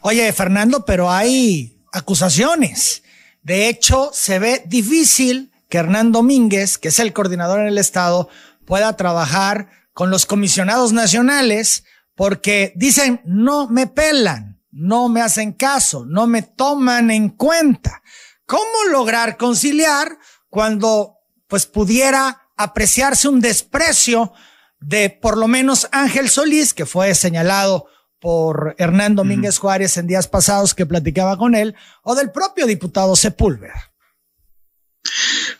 Oye, 0.02 0.32
Fernando, 0.34 0.84
pero 0.86 1.12
hay 1.12 1.78
acusaciones. 1.94 3.04
De 3.42 3.70
hecho, 3.70 4.10
se 4.14 4.40
ve 4.40 4.64
difícil 4.66 5.51
que 5.72 5.78
Hernán 5.78 6.12
Domínguez, 6.12 6.78
que 6.78 6.90
es 6.90 7.00
el 7.00 7.14
coordinador 7.14 7.62
en 7.62 7.68
el 7.68 7.78
Estado, 7.78 8.28
pueda 8.66 8.98
trabajar 8.98 9.70
con 9.94 10.12
los 10.12 10.26
comisionados 10.26 10.92
nacionales 10.92 11.86
porque 12.14 12.74
dicen, 12.76 13.22
no 13.24 13.70
me 13.70 13.88
pelan, 13.88 14.62
no 14.70 15.08
me 15.08 15.22
hacen 15.22 15.54
caso, 15.54 16.06
no 16.06 16.28
me 16.28 16.42
toman 16.42 17.10
en 17.10 17.30
cuenta. 17.30 18.04
¿Cómo 18.46 18.84
lograr 18.92 19.38
conciliar 19.38 20.18
cuando 20.50 21.20
pues 21.48 21.66
pudiera 21.66 22.50
apreciarse 22.58 23.30
un 23.30 23.40
desprecio 23.40 24.34
de 24.82 25.10
por 25.10 25.38
lo 25.38 25.48
menos 25.48 25.88
Ángel 25.94 26.30
Solís, 26.30 26.74
que 26.74 26.86
fue 26.86 27.16
señalado 27.16 27.86
por 28.20 28.76
Hernán 28.78 29.16
Domínguez 29.16 29.58
Juárez 29.58 29.96
en 29.96 30.06
días 30.06 30.28
pasados 30.28 30.76
que 30.76 30.86
platicaba 30.86 31.38
con 31.38 31.56
él, 31.56 31.76
o 32.04 32.14
del 32.14 32.30
propio 32.32 32.68
diputado 32.68 33.16
Sepúlveda? 33.16 33.91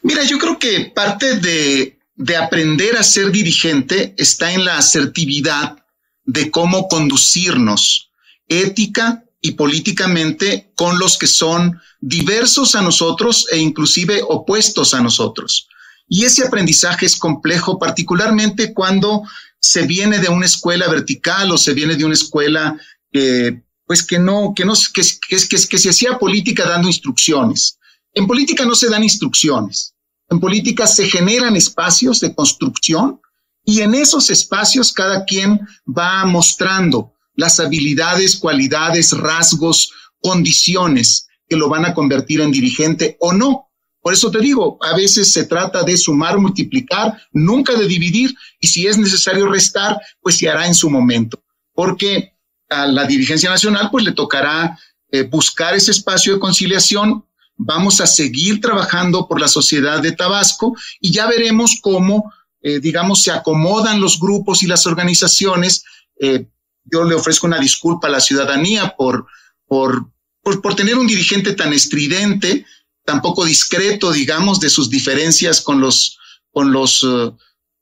Mira, 0.02 0.24
yo 0.24 0.38
creo 0.38 0.58
que 0.58 0.92
parte 0.96 1.38
de, 1.38 2.00
de 2.16 2.38
aprender 2.38 2.98
a 2.98 3.04
ser 3.04 3.32
dirigente 3.32 4.14
está 4.18 4.52
en 4.52 4.66
la 4.66 4.78
asertividad 4.78 5.78
de 6.26 6.52
cómo 6.52 6.88
conducirnos 6.88 8.10
ética 8.48 9.24
y 9.42 9.52
políticamente 9.52 10.72
con 10.76 11.00
los 11.00 11.18
que 11.18 11.28
son 11.28 11.80
diversos 12.00 12.76
a 12.76 12.82
nosotros 12.82 13.48
e 13.52 13.58
inclusive 13.58 14.22
opuestos 14.28 14.94
a 14.94 15.02
nosotros. 15.02 15.68
Y 16.08 16.26
ese 16.26 16.46
aprendizaje 16.46 17.06
es 17.06 17.16
complejo, 17.16 17.80
particularmente 17.80 18.74
cuando 18.74 19.24
se 19.60 19.84
viene 19.84 20.20
de 20.20 20.30
una 20.30 20.46
escuela 20.46 20.88
vertical 20.90 21.52
o 21.52 21.58
se 21.58 21.74
viene 21.74 21.96
de 21.96 22.04
una 22.04 22.16
escuela 22.16 22.78
que, 23.12 23.64
pues 23.86 24.04
que 24.04 24.20
no, 24.20 24.54
que 24.56 24.66
no, 24.66 24.74
que, 24.94 25.02
que, 25.02 25.38
que, 25.48 25.68
que 25.68 25.78
se 25.78 25.90
hacía 25.90 26.20
política 26.20 26.68
dando 26.68 26.88
instrucciones. 26.88 27.78
En 28.14 28.28
política 28.28 28.66
no 28.66 28.76
se 28.76 28.90
dan 28.90 29.04
instrucciones. 29.04 29.96
En 30.30 30.40
política 30.40 30.88
se 30.88 31.08
generan 31.08 31.56
espacios 31.56 32.20
de 32.20 32.34
construcción 32.34 33.22
y 33.64 33.82
en 33.82 33.94
esos 33.94 34.30
espacios 34.30 34.92
cada 34.92 35.26
quien 35.26 35.60
va 35.88 36.26
mostrando 36.26 37.14
las 37.36 37.60
habilidades, 37.60 38.36
cualidades, 38.36 39.12
rasgos, 39.12 39.92
condiciones 40.22 41.28
que 41.48 41.58
lo 41.58 41.70
van 41.70 41.86
a 41.86 41.94
convertir 41.94 42.42
en 42.42 42.52
dirigente 42.52 43.18
o 43.20 43.34
no. 43.34 43.68
Por 44.02 44.14
eso 44.14 44.32
te 44.32 44.40
digo, 44.40 44.78
a 44.82 44.96
veces 44.96 45.32
se 45.32 45.44
trata 45.46 45.84
de 45.84 45.96
sumar, 45.96 46.40
multiplicar, 46.40 47.22
nunca 47.32 47.76
de 47.76 47.88
dividir, 47.88 48.34
y 48.60 48.68
si 48.68 48.88
es 48.88 48.98
necesario 48.98 49.48
restar, 49.48 50.00
pues 50.22 50.38
se 50.38 50.50
hará 50.50 50.66
en 50.66 50.74
su 50.74 50.90
momento, 50.90 51.44
porque 51.74 52.34
a 52.70 52.88
la 52.88 53.06
dirigencia 53.06 53.50
nacional 53.50 53.90
pues 53.92 54.04
le 54.06 54.14
tocará 54.14 54.80
eh, 55.12 55.24
buscar 55.24 55.76
ese 55.76 55.92
espacio 55.92 56.34
de 56.34 56.40
conciliación. 56.40 57.26
Vamos 57.64 58.02
a 58.02 58.08
seguir 58.08 58.60
trabajando 58.60 59.28
por 59.28 59.40
la 59.40 59.48
sociedad 59.48 60.02
de 60.02 60.12
Tabasco 60.12 60.76
y 61.00 61.12
ya 61.12 61.28
veremos 61.28 61.80
cómo 61.82 62.32
eh, 62.64 62.80
digamos, 62.80 63.24
se 63.24 63.32
acomodan 63.32 64.00
los 64.00 64.20
grupos 64.20 64.62
y 64.62 64.68
las 64.68 64.86
organizaciones. 64.86 65.84
Eh, 66.20 66.48
yo 66.84 67.04
le 67.04 67.16
ofrezco 67.16 67.48
una 67.48 67.60
disculpa 67.60 68.08
a 68.08 68.12
la 68.12 68.20
ciudadanía 68.20 68.96
por, 68.96 69.26
por, 69.66 70.12
por, 70.44 70.76
tener 70.76 70.98
un 70.98 71.08
dirigente 71.08 71.54
tan 71.54 71.74
estridente, 71.74 72.66
tan 73.04 73.22
poco 73.22 73.46
discreto, 73.46 74.12
digamos, 74.12 74.60
de 74.60 74.70
sus 74.70 74.92
diferencias 74.92 75.62
con 75.62 75.82
los, 75.82 76.20
con 76.52 76.72
los, 76.72 77.04
uh, 77.04 77.36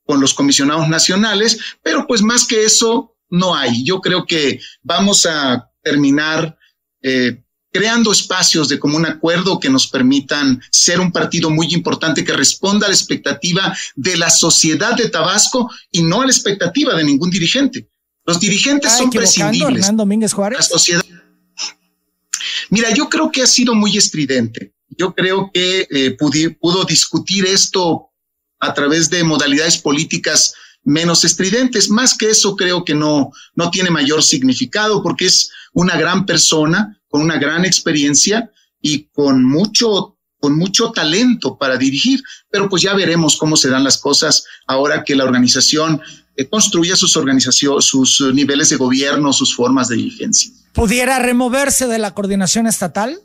con 0.06 0.20
los 0.20 0.32
comisionados 0.32 0.88
nacionales, 0.88 1.58
pero 1.82 2.06
pues 2.06 2.22
más 2.22 2.46
que 2.46 2.64
eso 2.64 3.16
no 3.28 3.54
hay. 3.54 3.84
Yo 3.84 4.00
creo 4.00 4.24
que 4.24 4.60
vamos 4.82 5.26
a 5.26 5.70
terminar 5.82 6.56
eh, 7.02 7.42
creando 7.72 8.12
espacios 8.12 8.68
de 8.68 8.78
común 8.78 9.06
acuerdo 9.06 9.60
que 9.60 9.70
nos 9.70 9.86
permitan 9.86 10.60
ser 10.70 11.00
un 11.00 11.12
partido 11.12 11.50
muy 11.50 11.72
importante 11.72 12.24
que 12.24 12.32
responda 12.32 12.86
a 12.86 12.90
la 12.90 12.94
expectativa 12.94 13.76
de 13.94 14.16
la 14.16 14.30
sociedad 14.30 14.96
de 14.96 15.08
Tabasco 15.08 15.70
y 15.90 16.02
no 16.02 16.22
a 16.22 16.26
la 16.26 16.32
expectativa 16.32 16.94
de 16.94 17.04
ningún 17.04 17.30
dirigente. 17.30 17.88
Los 18.24 18.40
dirigentes 18.40 18.92
son 18.96 19.10
prescindibles. 19.10 19.84
Hernán 19.84 19.96
Domínguez 19.96 20.32
Juárez? 20.32 20.58
La 20.58 20.64
sociedad. 20.64 21.04
Mira, 22.70 22.92
yo 22.92 23.08
creo 23.08 23.30
que 23.30 23.42
ha 23.42 23.46
sido 23.46 23.74
muy 23.74 23.96
estridente. 23.96 24.74
Yo 24.88 25.14
creo 25.14 25.50
que 25.52 25.86
eh, 25.90 26.16
pudo 26.16 26.84
discutir 26.84 27.46
esto 27.46 28.10
a 28.58 28.74
través 28.74 29.08
de 29.10 29.24
modalidades 29.24 29.78
políticas 29.78 30.54
menos 30.84 31.24
estridentes. 31.24 31.88
Más 31.88 32.16
que 32.16 32.30
eso, 32.30 32.56
creo 32.56 32.84
que 32.84 32.94
no, 32.94 33.30
no 33.54 33.70
tiene 33.70 33.90
mayor 33.90 34.22
significado 34.22 35.02
porque 35.02 35.26
es 35.26 35.50
una 35.72 35.96
gran 35.96 36.26
persona 36.26 36.99
con 37.10 37.20
una 37.20 37.38
gran 37.38 37.66
experiencia 37.66 38.50
y 38.80 39.08
con 39.12 39.44
mucho 39.44 40.16
con 40.38 40.56
mucho 40.56 40.90
talento 40.90 41.58
para 41.58 41.76
dirigir, 41.76 42.22
pero 42.50 42.70
pues 42.70 42.82
ya 42.82 42.94
veremos 42.94 43.36
cómo 43.36 43.58
se 43.58 43.68
dan 43.68 43.84
las 43.84 43.98
cosas 43.98 44.44
ahora 44.66 45.04
que 45.04 45.14
la 45.14 45.24
organización 45.24 46.00
eh, 46.34 46.48
construya 46.48 46.96
sus 46.96 47.14
organizaciones, 47.16 47.84
sus 47.84 48.22
niveles 48.32 48.70
de 48.70 48.76
gobierno, 48.76 49.34
sus 49.34 49.54
formas 49.54 49.88
de 49.88 49.96
dirigencia. 49.96 50.50
¿Pudiera 50.72 51.18
removerse 51.18 51.86
de 51.86 51.98
la 51.98 52.14
coordinación 52.14 52.66
estatal? 52.66 53.20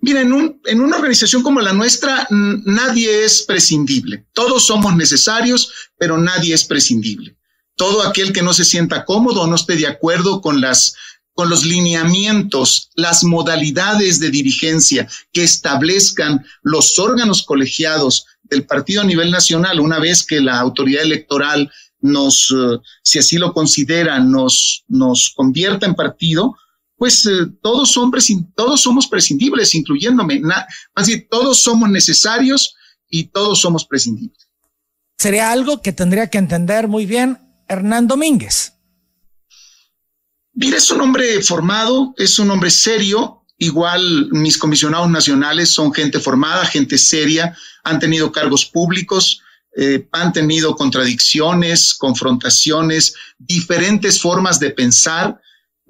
Mira, 0.00 0.20
en, 0.20 0.32
un, 0.32 0.60
en 0.64 0.80
una 0.80 0.96
organización 0.96 1.42
como 1.42 1.60
la 1.60 1.72
nuestra, 1.72 2.26
nadie 2.30 3.24
es 3.24 3.42
prescindible. 3.42 4.26
Todos 4.32 4.66
somos 4.66 4.94
necesarios, 4.94 5.72
pero 5.98 6.18
nadie 6.18 6.54
es 6.54 6.64
prescindible. 6.64 7.36
Todo 7.74 8.02
aquel 8.02 8.32
que 8.32 8.42
no 8.42 8.52
se 8.52 8.64
sienta 8.64 9.04
cómodo 9.04 9.42
o 9.42 9.46
no 9.46 9.56
esté 9.56 9.76
de 9.76 9.86
acuerdo 9.86 10.40
con 10.40 10.60
las 10.60 10.94
con 11.34 11.48
los 11.48 11.64
lineamientos, 11.64 12.90
las 12.94 13.24
modalidades 13.24 14.20
de 14.20 14.30
dirigencia 14.30 15.08
que 15.32 15.44
establezcan 15.44 16.44
los 16.62 16.98
órganos 16.98 17.42
colegiados 17.42 18.26
del 18.42 18.66
partido 18.66 19.02
a 19.02 19.06
nivel 19.06 19.30
nacional, 19.30 19.80
una 19.80 19.98
vez 19.98 20.24
que 20.24 20.40
la 20.40 20.58
autoridad 20.60 21.02
electoral 21.02 21.70
nos, 22.00 22.52
eh, 22.54 22.78
si 23.02 23.18
así 23.18 23.38
lo 23.38 23.54
considera, 23.54 24.18
nos, 24.20 24.84
nos 24.88 25.32
convierta 25.34 25.86
en 25.86 25.94
partido, 25.94 26.56
pues 26.96 27.24
eh, 27.26 27.46
todos, 27.62 27.90
son 27.90 28.12
todos 28.54 28.80
somos 28.80 29.06
prescindibles, 29.06 29.74
incluyéndome. 29.74 30.42
así, 30.94 31.20
todos 31.22 31.62
somos 31.62 31.88
necesarios 31.90 32.74
y 33.08 33.24
todos 33.24 33.60
somos 33.60 33.86
prescindibles. 33.86 34.48
Sería 35.18 35.52
algo 35.52 35.80
que 35.80 35.92
tendría 35.92 36.28
que 36.28 36.38
entender 36.38 36.88
muy 36.88 37.06
bien 37.06 37.38
Hernán 37.68 38.06
Domínguez. 38.06 38.71
Mira, 40.54 40.76
es 40.76 40.90
un 40.90 41.00
hombre 41.00 41.42
formado, 41.42 42.14
es 42.16 42.38
un 42.38 42.50
hombre 42.50 42.70
serio. 42.70 43.44
Igual 43.58 44.28
mis 44.32 44.58
comisionados 44.58 45.08
nacionales 45.08 45.70
son 45.70 45.92
gente 45.92 46.18
formada, 46.18 46.66
gente 46.66 46.98
seria, 46.98 47.56
han 47.84 47.98
tenido 47.98 48.32
cargos 48.32 48.64
públicos, 48.64 49.40
eh, 49.76 50.08
han 50.12 50.32
tenido 50.32 50.74
contradicciones, 50.74 51.94
confrontaciones, 51.94 53.14
diferentes 53.38 54.20
formas 54.20 54.58
de 54.58 54.70
pensar 54.70 55.40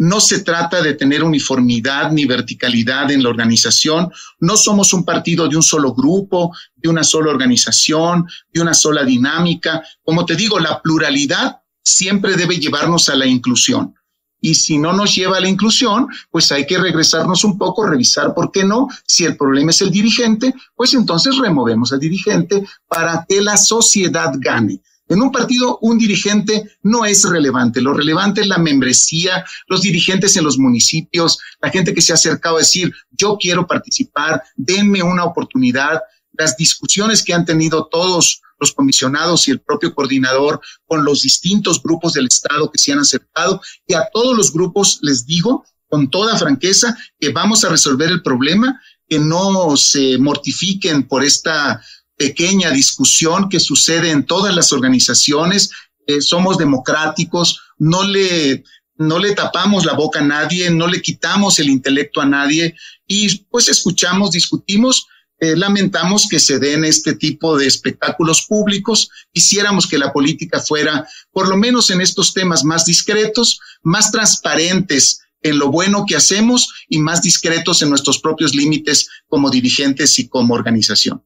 no 0.02 0.20
se 0.20 0.40
trata 0.40 0.82
de 0.82 0.94
tener 0.94 1.22
uniformidad 1.22 2.10
ni 2.10 2.24
verticalidad 2.24 3.10
en 3.12 3.22
la 3.22 3.28
organización. 3.28 4.10
No 4.40 4.56
somos 4.56 4.92
un 4.92 5.04
partido 5.04 5.46
de 5.46 5.56
un 5.56 5.62
solo 5.62 5.94
grupo, 5.94 6.52
de 6.74 6.88
una 6.88 7.04
sola 7.04 7.30
organización, 7.30 8.26
de 8.52 8.60
una 8.60 8.74
sola 8.74 9.04
dinámica. 9.04 9.82
Como 10.02 10.26
te 10.26 10.34
digo, 10.34 10.58
la 10.58 10.82
pluralidad 10.82 11.60
siempre 11.84 12.34
debe 12.34 12.58
llevarnos 12.58 13.08
a 13.10 13.14
la 13.14 13.26
inclusión. 13.26 13.94
Y 14.42 14.56
si 14.56 14.76
no 14.76 14.92
nos 14.92 15.14
lleva 15.14 15.38
a 15.38 15.40
la 15.40 15.48
inclusión, 15.48 16.08
pues 16.30 16.50
hay 16.50 16.66
que 16.66 16.76
regresarnos 16.76 17.44
un 17.44 17.56
poco, 17.56 17.86
revisar 17.86 18.34
por 18.34 18.50
qué 18.50 18.64
no. 18.64 18.88
Si 19.06 19.24
el 19.24 19.36
problema 19.36 19.70
es 19.70 19.80
el 19.82 19.90
dirigente, 19.90 20.52
pues 20.74 20.92
entonces 20.94 21.38
removemos 21.38 21.92
al 21.92 22.00
dirigente 22.00 22.66
para 22.88 23.24
que 23.26 23.40
la 23.40 23.56
sociedad 23.56 24.32
gane. 24.36 24.82
En 25.08 25.22
un 25.22 25.30
partido, 25.30 25.78
un 25.82 25.96
dirigente 25.96 26.70
no 26.82 27.04
es 27.04 27.22
relevante. 27.24 27.80
Lo 27.80 27.94
relevante 27.94 28.40
es 28.40 28.48
la 28.48 28.58
membresía, 28.58 29.44
los 29.68 29.82
dirigentes 29.82 30.36
en 30.36 30.44
los 30.44 30.58
municipios, 30.58 31.38
la 31.60 31.70
gente 31.70 31.94
que 31.94 32.00
se 32.00 32.12
ha 32.12 32.14
acercado 32.14 32.56
a 32.56 32.60
decir, 32.60 32.92
yo 33.12 33.36
quiero 33.38 33.66
participar, 33.66 34.42
denme 34.56 35.02
una 35.02 35.24
oportunidad. 35.24 36.00
Las 36.32 36.56
discusiones 36.56 37.22
que 37.22 37.34
han 37.34 37.44
tenido 37.44 37.86
todos 37.86 38.42
los 38.62 38.72
comisionados 38.72 39.46
y 39.46 39.50
el 39.50 39.60
propio 39.60 39.94
coordinador 39.94 40.60
con 40.86 41.04
los 41.04 41.22
distintos 41.22 41.82
grupos 41.82 42.14
del 42.14 42.26
Estado 42.26 42.70
que 42.70 42.78
se 42.78 42.92
han 42.92 43.00
acercado. 43.00 43.60
Y 43.86 43.94
a 43.94 44.08
todos 44.12 44.36
los 44.36 44.52
grupos 44.52 45.00
les 45.02 45.26
digo 45.26 45.64
con 45.88 46.08
toda 46.08 46.38
franqueza 46.38 46.96
que 47.20 47.30
vamos 47.30 47.64
a 47.64 47.68
resolver 47.68 48.08
el 48.08 48.22
problema, 48.22 48.80
que 49.06 49.18
no 49.18 49.76
se 49.76 50.16
mortifiquen 50.16 51.06
por 51.06 51.22
esta 51.22 51.82
pequeña 52.16 52.70
discusión 52.70 53.48
que 53.48 53.60
sucede 53.60 54.10
en 54.10 54.24
todas 54.24 54.54
las 54.54 54.72
organizaciones. 54.72 55.70
Eh, 56.06 56.20
somos 56.20 56.56
democráticos, 56.56 57.60
no 57.78 58.04
le, 58.04 58.64
no 58.96 59.18
le 59.18 59.34
tapamos 59.34 59.84
la 59.84 59.94
boca 59.94 60.20
a 60.20 60.24
nadie, 60.24 60.70
no 60.70 60.86
le 60.86 61.02
quitamos 61.02 61.58
el 61.58 61.68
intelecto 61.68 62.20
a 62.20 62.26
nadie 62.26 62.74
y 63.06 63.38
pues 63.50 63.68
escuchamos, 63.68 64.30
discutimos. 64.30 65.08
Eh, 65.42 65.56
lamentamos 65.56 66.28
que 66.30 66.38
se 66.38 66.60
den 66.60 66.84
este 66.84 67.16
tipo 67.16 67.58
de 67.58 67.66
espectáculos 67.66 68.46
públicos. 68.46 69.10
Quisiéramos 69.32 69.88
que 69.88 69.98
la 69.98 70.12
política 70.12 70.60
fuera, 70.60 71.04
por 71.32 71.48
lo 71.48 71.56
menos 71.56 71.90
en 71.90 72.00
estos 72.00 72.32
temas, 72.32 72.62
más 72.62 72.84
discretos, 72.84 73.58
más 73.82 74.12
transparentes 74.12 75.18
en 75.40 75.58
lo 75.58 75.72
bueno 75.72 76.06
que 76.06 76.14
hacemos 76.14 76.72
y 76.88 76.98
más 76.98 77.22
discretos 77.22 77.82
en 77.82 77.90
nuestros 77.90 78.20
propios 78.20 78.54
límites 78.54 79.08
como 79.26 79.50
dirigentes 79.50 80.16
y 80.20 80.28
como 80.28 80.54
organización 80.54 81.24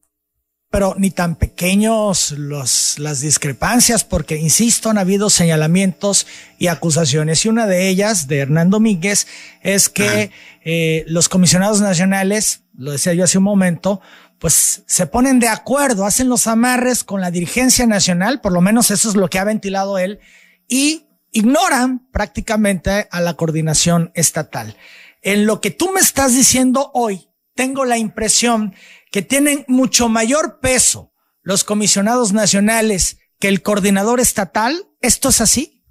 pero 0.69 0.95
ni 0.97 1.11
tan 1.11 1.37
pequeños 1.37 2.31
los, 2.31 2.99
las 2.99 3.21
discrepancias, 3.21 4.03
porque, 4.03 4.37
insisto, 4.37 4.89
han 4.89 4.97
habido 4.97 5.29
señalamientos 5.29 6.27
y 6.59 6.67
acusaciones, 6.67 7.45
y 7.45 7.49
una 7.49 7.67
de 7.67 7.87
ellas, 7.87 8.27
de 8.27 8.39
Hernán 8.39 8.69
Domínguez, 8.69 9.27
es 9.63 9.87
que 9.87 10.31
eh, 10.65 11.05
los 11.07 11.29
comisionados 11.29 11.79
nacionales, 11.79 12.63
lo 12.77 12.91
decía 12.91 13.13
yo 13.13 13.23
hace 13.23 13.39
un 13.39 13.43
momento, 13.43 14.01
pues 14.39 14.83
se 14.85 15.07
ponen 15.07 15.39
de 15.39 15.47
acuerdo, 15.47 16.05
hacen 16.05 16.29
los 16.29 16.47
amarres 16.47 17.03
con 17.03 17.19
la 17.19 17.31
dirigencia 17.31 17.85
nacional, 17.87 18.39
por 18.39 18.53
lo 18.53 18.61
menos 18.61 18.91
eso 18.91 19.09
es 19.09 19.15
lo 19.15 19.29
que 19.29 19.39
ha 19.39 19.43
ventilado 19.43 19.97
él, 19.97 20.19
y 20.67 21.07
ignoran 21.31 22.07
prácticamente 22.11 23.07
a 23.11 23.19
la 23.19 23.33
coordinación 23.33 24.11
estatal. 24.13 24.77
En 25.21 25.45
lo 25.45 25.59
que 25.59 25.71
tú 25.71 25.91
me 25.91 25.99
estás 25.99 26.35
diciendo 26.35 26.91
hoy, 26.93 27.29
tengo 27.55 27.83
la 27.83 27.97
impresión 27.97 28.75
que 29.11 29.23
tienen 29.23 29.65
mucho 29.67 30.07
mayor 30.07 30.59
peso 30.59 31.11
los 31.47 31.63
comisionados 31.63 32.33
nacionales 32.33 33.19
que 33.39 33.47
el 33.47 33.61
coordinador 33.61 34.19
estatal? 34.19 34.87
¿Esto 35.01 35.29
es 35.29 35.39
así? 35.39 35.81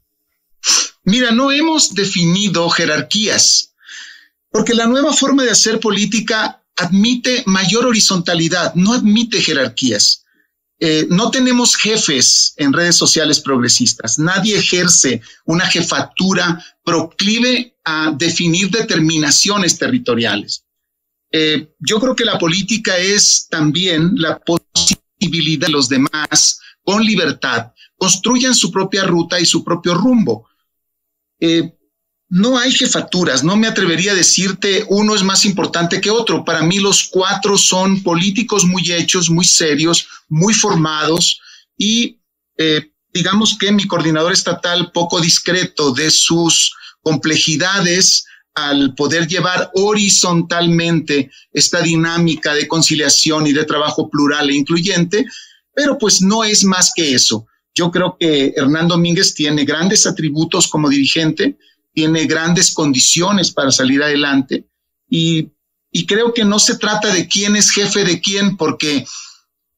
Mira, 1.02 1.30
no 1.30 1.50
hemos 1.50 1.94
definido 1.94 2.68
jerarquías, 2.68 3.74
porque 4.50 4.74
la 4.74 4.86
nueva 4.86 5.12
forma 5.12 5.44
de 5.44 5.50
hacer 5.50 5.80
política 5.80 6.65
admite 6.76 7.42
mayor 7.46 7.86
horizontalidad, 7.86 8.74
no 8.74 8.92
admite 8.92 9.40
jerarquías. 9.40 10.24
Eh, 10.78 11.06
no 11.08 11.30
tenemos 11.30 11.74
jefes 11.74 12.52
en 12.58 12.72
redes 12.72 12.96
sociales 12.96 13.40
progresistas. 13.40 14.18
Nadie 14.18 14.58
ejerce 14.58 15.22
una 15.46 15.66
jefatura 15.66 16.62
proclive 16.84 17.76
a 17.84 18.12
definir 18.16 18.70
determinaciones 18.70 19.78
territoriales. 19.78 20.64
Eh, 21.32 21.74
yo 21.78 21.98
creo 21.98 22.14
que 22.14 22.24
la 22.24 22.38
política 22.38 22.96
es 22.98 23.48
también 23.50 24.12
la 24.16 24.38
posibilidad 24.38 25.66
de 25.66 25.72
los 25.72 25.88
demás 25.88 26.60
con 26.82 27.02
libertad 27.02 27.72
construyan 27.98 28.54
su 28.54 28.70
propia 28.70 29.04
ruta 29.04 29.40
y 29.40 29.46
su 29.46 29.64
propio 29.64 29.94
rumbo. 29.94 30.48
Eh, 31.40 31.75
no 32.28 32.58
hay 32.58 32.72
jefaturas, 32.72 33.44
no 33.44 33.56
me 33.56 33.68
atrevería 33.68 34.12
a 34.12 34.16
decirte 34.16 34.84
uno 34.88 35.14
es 35.14 35.22
más 35.22 35.44
importante 35.44 36.00
que 36.00 36.10
otro. 36.10 36.44
Para 36.44 36.62
mí 36.62 36.78
los 36.78 37.04
cuatro 37.04 37.56
son 37.56 38.02
políticos 38.02 38.64
muy 38.64 38.90
hechos, 38.90 39.30
muy 39.30 39.44
serios, 39.44 40.08
muy 40.28 40.52
formados 40.52 41.40
y 41.78 42.18
eh, 42.58 42.90
digamos 43.12 43.56
que 43.58 43.70
mi 43.70 43.86
coordinador 43.86 44.32
estatal 44.32 44.90
poco 44.92 45.20
discreto 45.20 45.92
de 45.92 46.10
sus 46.10 46.74
complejidades, 47.00 48.24
al 48.56 48.94
poder 48.94 49.28
llevar 49.28 49.70
horizontalmente 49.74 51.30
esta 51.52 51.82
dinámica 51.82 52.54
de 52.54 52.66
conciliación 52.66 53.46
y 53.46 53.52
de 53.52 53.64
trabajo 53.64 54.08
plural 54.08 54.48
e 54.48 54.54
incluyente, 54.54 55.26
pero 55.74 55.98
pues 55.98 56.22
no 56.22 56.42
es 56.42 56.64
más 56.64 56.90
que 56.96 57.14
eso. 57.14 57.46
Yo 57.74 57.90
creo 57.90 58.16
que 58.18 58.54
Hernán 58.56 58.88
Domínguez 58.88 59.34
tiene 59.34 59.66
grandes 59.66 60.06
atributos 60.06 60.68
como 60.68 60.88
dirigente, 60.88 61.58
tiene 61.96 62.26
grandes 62.26 62.74
condiciones 62.74 63.50
para 63.50 63.72
salir 63.72 64.02
adelante 64.02 64.66
y, 65.08 65.48
y 65.90 66.04
creo 66.04 66.34
que 66.34 66.44
no 66.44 66.58
se 66.58 66.76
trata 66.76 67.08
de 67.08 67.26
quién 67.26 67.56
es 67.56 67.70
jefe 67.70 68.04
de 68.04 68.20
quién, 68.20 68.58
porque 68.58 69.06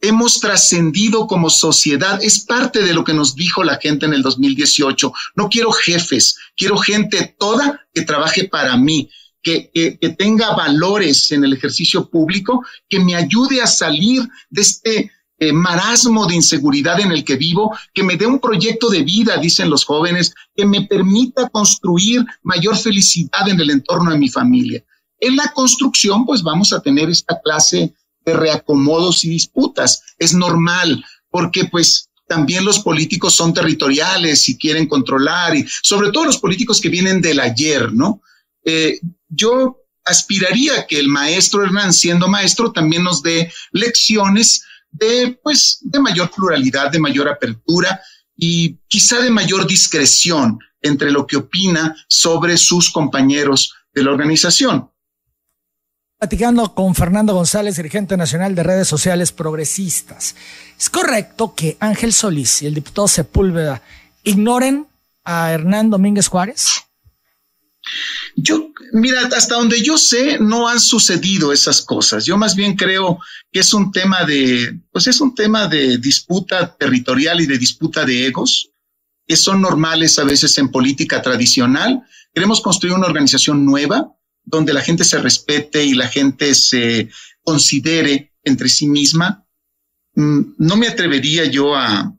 hemos 0.01 0.41
trascendido 0.41 1.29
como 1.29 1.49
sociedad. 1.49 2.19
Es 2.21 2.41
parte 2.41 2.83
de 2.83 2.93
lo 2.93 3.05
que 3.05 3.15
nos 3.15 3.37
dijo 3.37 3.63
la 3.63 3.77
gente 3.77 4.07
en 4.07 4.15
el 4.15 4.23
2018. 4.23 5.13
No 5.37 5.49
quiero 5.49 5.71
jefes, 5.71 6.37
quiero 6.57 6.77
gente 6.77 7.37
toda 7.39 7.87
que 7.95 8.03
trabaje 8.03 8.49
para 8.49 8.77
mí, 8.77 9.09
que, 9.41 9.71
que, 9.73 10.09
tenga 10.09 10.57
valores 10.57 11.31
en 11.31 11.45
el 11.45 11.53
ejercicio 11.53 12.11
público, 12.11 12.65
que 12.89 12.99
me 12.99 13.15
ayude 13.15 13.63
a 13.63 13.69
salir 13.69 14.29
de 14.51 14.63
este 14.63 15.13
eh, 15.39 15.53
marasmo 15.53 16.27
de 16.27 16.35
inseguridad 16.35 17.01
en 17.01 17.13
el 17.13 17.25
que 17.25 17.37
vivo, 17.37 17.77
que 17.95 18.03
me 18.03 18.17
dé 18.17 18.27
un 18.27 18.41
proyecto 18.41 18.89
de 18.89 19.03
vida, 19.03 19.37
dicen 19.37 19.71
los 19.71 19.85
jóvenes, 19.85 20.35
que 20.55 20.67
me 20.67 20.83
permita 20.87 21.49
construir 21.49 22.25
mayor 22.43 22.77
felicidad 22.77 23.49
en 23.49 23.61
el 23.61 23.71
entorno 23.71 24.11
de 24.11 24.19
mi 24.19 24.29
familia. 24.29 24.85
En 25.21 25.37
la 25.37 25.53
construcción, 25.53 26.27
pues 26.27 26.43
vamos 26.43 26.73
a 26.73 26.81
tener 26.81 27.09
esta 27.09 27.41
clase 27.41 27.95
reacomodos 28.25 29.25
y 29.25 29.31
disputas. 29.31 30.03
Es 30.19 30.35
normal, 30.35 31.05
porque 31.31 31.67
pues 31.67 32.11
también 32.27 32.65
los 32.65 32.81
políticos 32.81 33.35
son 33.35 33.55
territoriales 33.55 34.49
y 34.49 34.59
quieren 34.59 34.87
controlar, 34.87 35.57
y 35.57 35.65
sobre 35.83 36.11
todo 36.11 36.27
los 36.27 36.39
políticos 36.39 36.81
que 36.81 36.89
vienen 36.91 37.23
del 37.23 37.41
ayer, 37.41 37.93
¿no? 37.93 38.23
Eh, 38.65 39.01
yo 39.29 39.79
aspiraría 40.05 40.87
que 40.87 40.99
el 40.99 41.09
maestro 41.09 41.63
Hernán, 41.63 41.93
siendo 41.93 42.29
maestro, 42.29 42.73
también 42.73 43.03
nos 43.03 43.23
dé 43.23 43.53
lecciones 43.73 44.63
de, 44.91 45.39
pues, 45.43 45.79
de 45.83 46.01
mayor 46.01 46.31
pluralidad, 46.31 46.91
de 46.91 46.99
mayor 46.99 47.29
apertura 47.29 48.01
y 48.37 48.79
quizá 48.89 49.21
de 49.21 49.31
mayor 49.31 49.67
discreción 49.67 50.59
entre 50.81 51.11
lo 51.11 51.27
que 51.27 51.37
opina 51.37 51.97
sobre 52.09 52.57
sus 52.57 52.91
compañeros 52.91 53.75
de 53.93 54.05
la 54.05 54.13
organización 54.13 54.91
platicando 56.19 56.75
con 56.75 56.97
Fernando 56.97 57.33
González, 57.33 57.77
dirigente 57.77 58.17
nacional 58.17 58.55
de 58.57 58.65
redes 58.65 58.89
sociales 58.89 59.31
progresistas. 59.31 60.35
¿Es 60.77 60.91
correcto 60.91 61.55
que 61.55 61.77
Ángel 61.79 62.13
Solís 62.13 62.63
y 62.63 62.67
el 62.67 62.75
diputado 62.75 63.07
Sepúlveda 63.07 63.83
ignoren 64.25 64.89
a 65.25 65.53
Hernán 65.53 65.91
Domínguez 65.91 66.27
Juárez? 66.27 66.83
Yo, 68.41 68.71
mira, 68.93 69.23
hasta 69.37 69.57
donde 69.57 69.83
yo 69.83 69.99
sé, 69.99 70.39
no 70.39 70.69
han 70.69 70.79
sucedido 70.79 71.53
esas 71.53 71.83
cosas. 71.83 72.25
Yo 72.25 72.37
más 72.37 72.55
bien 72.55 72.77
creo 72.77 73.19
que 73.51 73.59
es 73.59 73.73
un 73.73 73.91
tema 73.91 74.25
de, 74.25 74.79
pues 74.93 75.09
es 75.09 75.21
un 75.21 75.35
tema 75.35 75.67
de 75.67 75.99
disputa 75.99 76.77
territorial 76.77 77.41
y 77.41 77.47
de 77.47 77.59
disputa 77.59 78.05
de 78.05 78.27
egos. 78.27 78.71
que 79.27 79.37
son 79.37 79.61
normales 79.61 80.19
a 80.19 80.25
veces 80.25 80.57
en 80.57 80.71
política 80.71 81.21
tradicional. 81.21 82.03
Queremos 82.33 82.63
construir 82.63 82.95
una 82.95 83.09
organización 83.09 83.67
nueva 83.67 84.15
donde 84.45 84.73
la 84.73 84.81
gente 84.83 85.05
se 85.05 85.19
respete 85.19 85.85
y 85.85 85.95
la 85.95 86.09
gente 86.09 86.55
se 86.55 87.11
considere 87.43 88.33
entre 88.45 88.69
sí 88.69 88.87
misma. 88.87 89.45
Mm, 90.15 90.55
no 90.59 90.77
me 90.77 90.87
atrevería 90.87 91.45
yo 91.45 91.75
a, 91.75 92.17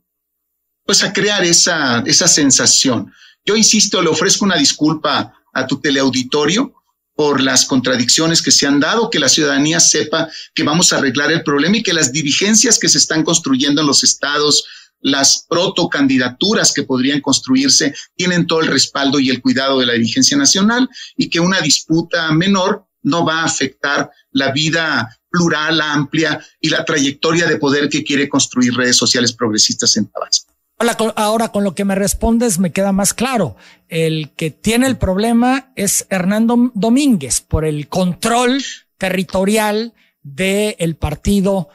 pues 0.85 1.01
a 1.01 1.13
crear 1.13 1.45
esa, 1.45 2.03
esa 2.05 2.27
sensación. 2.27 3.11
Yo 3.45 3.55
insisto, 3.55 4.01
le 4.01 4.09
ofrezco 4.09 4.45
una 4.45 4.57
disculpa 4.57 5.38
a 5.53 5.67
tu 5.67 5.79
teleauditorio 5.79 6.73
por 7.15 7.41
las 7.41 7.65
contradicciones 7.65 8.41
que 8.41 8.51
se 8.51 8.65
han 8.65 8.79
dado, 8.79 9.09
que 9.09 9.19
la 9.19 9.27
ciudadanía 9.27 9.81
sepa 9.81 10.29
que 10.55 10.63
vamos 10.63 10.93
a 10.93 10.97
arreglar 10.97 11.31
el 11.31 11.43
problema 11.43 11.75
y 11.75 11.83
que 11.83 11.93
las 11.93 12.13
dirigencias 12.13 12.79
que 12.79 12.87
se 12.87 12.97
están 12.97 13.23
construyendo 13.23 13.81
en 13.81 13.87
los 13.87 14.05
estados, 14.05 14.65
las 15.01 15.45
protocandidaturas 15.49 16.71
que 16.71 16.83
podrían 16.83 17.19
construirse, 17.19 17.93
tienen 18.15 18.47
todo 18.47 18.61
el 18.61 18.67
respaldo 18.67 19.19
y 19.19 19.29
el 19.29 19.41
cuidado 19.41 19.79
de 19.79 19.85
la 19.85 19.93
dirigencia 19.93 20.37
nacional 20.37 20.89
y 21.17 21.29
que 21.29 21.41
una 21.41 21.59
disputa 21.59 22.31
menor 22.31 22.85
no 23.03 23.25
va 23.25 23.41
a 23.41 23.45
afectar 23.45 24.09
la 24.31 24.51
vida 24.51 25.19
plural, 25.29 25.81
amplia 25.81 26.43
y 26.59 26.69
la 26.69 26.85
trayectoria 26.85 27.47
de 27.47 27.57
poder 27.57 27.89
que 27.89 28.03
quiere 28.03 28.29
construir 28.29 28.73
redes 28.73 28.97
sociales 28.97 29.33
progresistas 29.33 29.95
en 29.97 30.07
Tabasco. 30.07 30.48
Ahora, 31.15 31.49
con 31.49 31.65
lo 31.65 31.75
que 31.75 31.83
me 31.83 31.95
respondes 31.95 32.57
me 32.57 32.71
queda 32.71 32.93
más 32.93 33.13
claro. 33.13 33.57
El 33.89 34.31
que 34.35 34.49
tiene 34.49 34.87
el 34.87 34.97
problema 34.97 35.71
es 35.75 36.07
Hernando 36.09 36.71
Domínguez 36.73 37.41
por 37.41 37.65
el 37.65 37.89
control 37.89 38.63
territorial 38.97 39.93
del 40.23 40.95
partido 40.95 41.69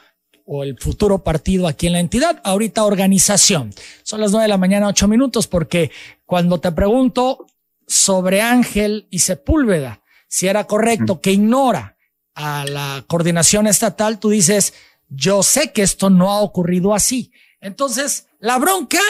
o 0.47 0.63
el 0.63 0.79
futuro 0.79 1.23
partido 1.23 1.67
aquí 1.67 1.87
en 1.87 1.95
la 1.95 2.01
entidad, 2.01 2.41
ahorita 2.45 2.85
organización. 2.85 3.75
Son 4.03 4.21
las 4.21 4.31
nueve 4.31 4.45
de 4.45 4.49
la 4.49 4.59
mañana, 4.59 4.89
ocho 4.89 5.09
minutos, 5.09 5.47
porque 5.47 5.91
cuando 6.25 6.61
te 6.61 6.73
pregunto 6.73 7.47
sobre 7.87 8.43
Ángel 8.43 9.07
y 9.11 9.21
Sepúlveda, 9.21 10.03
si 10.29 10.49
era 10.49 10.65
correcto 10.65 11.21
que 11.21 11.33
ignora 11.33 11.97
a 12.35 12.65
la 12.67 13.05
coordinación 13.07 13.67
estatal, 13.67 14.19
tú 14.19 14.31
dices, 14.31 14.75
yo 15.09 15.43
sé 15.43 15.73
que 15.73 15.83
esto 15.83 16.11
no 16.11 16.31
ha 16.31 16.41
ocurrido 16.41 16.95
así. 16.95 17.33
Entonces, 17.61 18.27
la 18.45 18.59
bronca, 18.59 19.01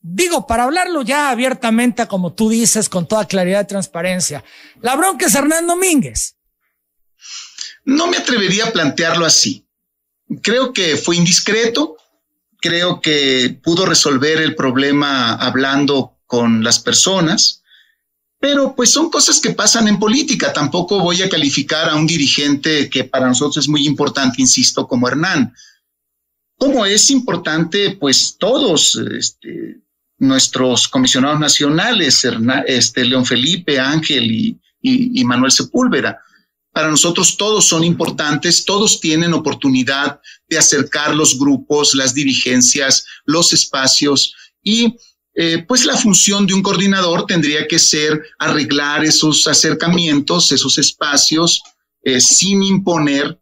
digo, 0.00 0.46
para 0.46 0.62
hablarlo 0.62 1.02
ya 1.02 1.30
abiertamente, 1.30 2.06
como 2.06 2.32
tú 2.32 2.48
dices, 2.48 2.88
con 2.88 3.08
toda 3.08 3.26
claridad 3.26 3.64
y 3.64 3.66
transparencia, 3.66 4.44
la 4.80 4.94
bronca 4.94 5.26
es 5.26 5.34
Hernán 5.34 5.66
Domínguez. 5.66 6.36
No 7.84 8.06
me 8.06 8.18
atrevería 8.18 8.66
a 8.66 8.70
plantearlo 8.70 9.26
así. 9.26 9.66
Creo 10.42 10.72
que 10.72 10.96
fue 10.96 11.16
indiscreto, 11.16 11.96
creo 12.60 13.00
que 13.00 13.58
pudo 13.64 13.84
resolver 13.84 14.40
el 14.40 14.54
problema 14.54 15.34
hablando 15.34 16.20
con 16.26 16.62
las 16.62 16.78
personas, 16.78 17.64
pero 18.38 18.76
pues 18.76 18.92
son 18.92 19.10
cosas 19.10 19.40
que 19.40 19.50
pasan 19.50 19.88
en 19.88 19.98
política. 19.98 20.52
Tampoco 20.52 21.00
voy 21.00 21.20
a 21.22 21.28
calificar 21.28 21.88
a 21.88 21.96
un 21.96 22.06
dirigente 22.06 22.88
que 22.88 23.02
para 23.02 23.26
nosotros 23.26 23.64
es 23.64 23.68
muy 23.68 23.88
importante, 23.88 24.40
insisto, 24.40 24.86
como 24.86 25.08
Hernán 25.08 25.52
como 26.58 26.84
es 26.84 27.10
importante, 27.10 27.96
pues 27.98 28.36
todos 28.38 28.96
este, 29.16 29.80
nuestros 30.18 30.88
comisionados 30.88 31.38
nacionales, 31.38 32.26
este, 32.66 33.04
León 33.04 33.24
Felipe, 33.24 33.78
Ángel 33.78 34.58
y, 34.82 35.24
Manuel 35.24 35.52
Sepúlveda. 35.52 36.18
Para 36.72 36.90
nosotros 36.90 37.36
todos 37.36 37.66
son 37.66 37.84
importantes, 37.84 38.64
todos 38.64 39.00
tienen 39.00 39.34
oportunidad 39.34 40.20
de 40.48 40.58
acercar 40.58 41.14
los 41.14 41.38
grupos, 41.38 41.94
las 41.94 42.12
dirigencias, 42.12 43.04
los 43.24 43.52
espacios 43.52 44.34
y 44.62 44.96
eh, 45.34 45.64
pues 45.66 45.84
la 45.84 45.96
función 45.96 46.46
de 46.46 46.54
un 46.54 46.62
coordinador 46.62 47.26
tendría 47.26 47.66
que 47.68 47.78
ser 47.78 48.20
arreglar 48.38 49.04
esos 49.04 49.46
acercamientos, 49.46 50.50
esos 50.50 50.78
espacios, 50.78 51.62
eh, 52.02 52.20
sin 52.20 52.62
imponer 52.62 53.38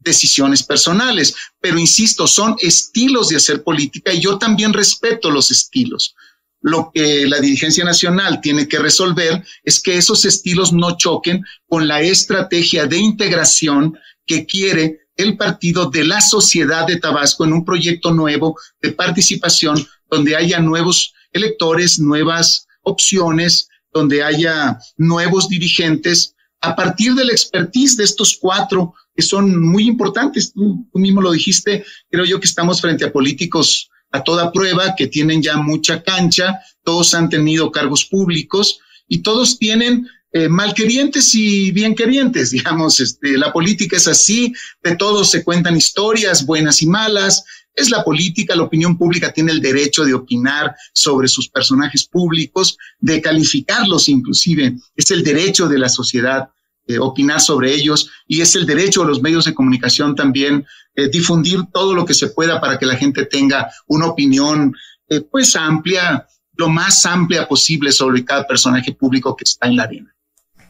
decisiones 0.00 0.62
personales, 0.62 1.34
pero 1.60 1.78
insisto, 1.78 2.26
son 2.26 2.56
estilos 2.60 3.28
de 3.28 3.36
hacer 3.36 3.62
política 3.62 4.12
y 4.12 4.20
yo 4.20 4.38
también 4.38 4.72
respeto 4.72 5.30
los 5.30 5.50
estilos. 5.50 6.14
Lo 6.62 6.90
que 6.92 7.26
la 7.26 7.40
dirigencia 7.40 7.84
nacional 7.84 8.40
tiene 8.40 8.68
que 8.68 8.78
resolver 8.78 9.42
es 9.62 9.80
que 9.80 9.96
esos 9.96 10.24
estilos 10.24 10.72
no 10.72 10.96
choquen 10.96 11.42
con 11.66 11.88
la 11.88 12.02
estrategia 12.02 12.86
de 12.86 12.98
integración 12.98 13.98
que 14.26 14.44
quiere 14.44 15.00
el 15.16 15.36
partido 15.36 15.90
de 15.90 16.04
la 16.04 16.20
sociedad 16.20 16.86
de 16.86 16.98
Tabasco 16.98 17.44
en 17.44 17.52
un 17.52 17.64
proyecto 17.64 18.12
nuevo 18.12 18.56
de 18.80 18.92
participación 18.92 19.86
donde 20.10 20.36
haya 20.36 20.60
nuevos 20.60 21.14
electores, 21.32 21.98
nuevas 21.98 22.66
opciones, 22.82 23.68
donde 23.92 24.22
haya 24.22 24.78
nuevos 24.96 25.48
dirigentes 25.48 26.34
a 26.60 26.76
partir 26.76 27.14
de 27.14 27.24
la 27.24 27.32
expertise 27.32 27.96
de 27.96 28.04
estos 28.04 28.36
cuatro 28.38 28.94
que 29.20 29.26
son 29.26 29.60
muy 29.60 29.86
importantes. 29.86 30.50
Tú, 30.54 30.88
mismo 30.94 31.20
lo 31.20 31.32
dijiste, 31.32 31.84
creo 32.10 32.24
yo 32.24 32.40
que 32.40 32.46
estamos 32.46 32.80
frente 32.80 33.04
a 33.04 33.12
políticos 33.12 33.90
a 34.12 34.24
toda 34.24 34.50
prueba, 34.50 34.94
que 34.96 35.08
tienen 35.08 35.42
ya 35.42 35.58
mucha 35.58 36.02
cancha, 36.02 36.58
todos 36.82 37.12
han 37.12 37.28
tenido 37.28 37.70
cargos 37.70 38.06
públicos 38.06 38.80
y 39.08 39.18
todos 39.18 39.58
tienen 39.58 40.08
eh, 40.32 40.48
malquerientes 40.48 41.34
y 41.34 41.70
bien 41.70 41.94
querientes, 41.94 42.50
digamos, 42.56 42.98
este, 42.98 43.36
la 43.36 43.52
política 43.52 43.98
es 43.98 44.08
así, 44.08 44.54
de 44.82 44.96
todos 44.96 45.30
se 45.30 45.44
cuentan 45.44 45.76
historias 45.76 46.46
buenas 46.46 46.80
y 46.80 46.86
malas, 46.86 47.44
es 47.74 47.90
la 47.90 48.02
política, 48.02 48.56
la 48.56 48.62
opinión 48.62 48.96
pública 48.96 49.34
tiene 49.34 49.52
el 49.52 49.60
derecho 49.60 50.02
de 50.06 50.14
opinar 50.14 50.74
sobre 50.94 51.28
sus 51.28 51.50
personajes 51.50 52.06
públicos, 52.06 52.78
de 52.98 53.20
calificarlos 53.20 54.08
inclusive, 54.08 54.76
es 54.96 55.10
el 55.10 55.22
derecho 55.22 55.68
de 55.68 55.78
la 55.78 55.90
sociedad 55.90 56.48
eh, 56.90 56.98
opinar 56.98 57.40
sobre 57.40 57.72
ellos 57.72 58.10
y 58.26 58.40
es 58.40 58.56
el 58.56 58.66
derecho 58.66 59.02
de 59.02 59.08
los 59.08 59.22
medios 59.22 59.44
de 59.44 59.54
comunicación 59.54 60.16
también 60.16 60.66
eh, 60.96 61.08
difundir 61.08 61.60
todo 61.72 61.94
lo 61.94 62.04
que 62.04 62.14
se 62.14 62.28
pueda 62.28 62.60
para 62.60 62.78
que 62.78 62.86
la 62.86 62.96
gente 62.96 63.26
tenga 63.26 63.70
una 63.86 64.06
opinión 64.06 64.74
eh, 65.08 65.20
pues 65.20 65.54
amplia, 65.54 66.26
lo 66.54 66.68
más 66.68 67.06
amplia 67.06 67.46
posible 67.46 67.92
sobre 67.92 68.24
cada 68.24 68.44
personaje 68.44 68.92
público 68.92 69.36
que 69.36 69.44
está 69.44 69.68
en 69.68 69.76
la 69.76 69.84
arena. 69.84 70.14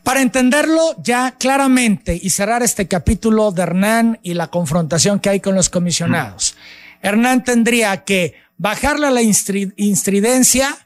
Para 0.03 0.21
entenderlo 0.21 0.95
ya 1.03 1.37
claramente 1.39 2.19
y 2.21 2.31
cerrar 2.31 2.63
este 2.63 2.87
capítulo 2.87 3.51
de 3.51 3.63
Hernán 3.63 4.19
y 4.23 4.35
la 4.35 4.49
confrontación 4.49 5.21
que 5.21 5.31
hay 5.31 5.41
con 5.41 5.55
los 5.55 5.71
comisionados, 5.71 6.55
Hernán 7.01 7.45
tendría 7.45 8.05
que 8.05 8.35
bajarle 8.59 9.07
a 9.07 9.11
la 9.11 9.23
instridencia 9.23 10.77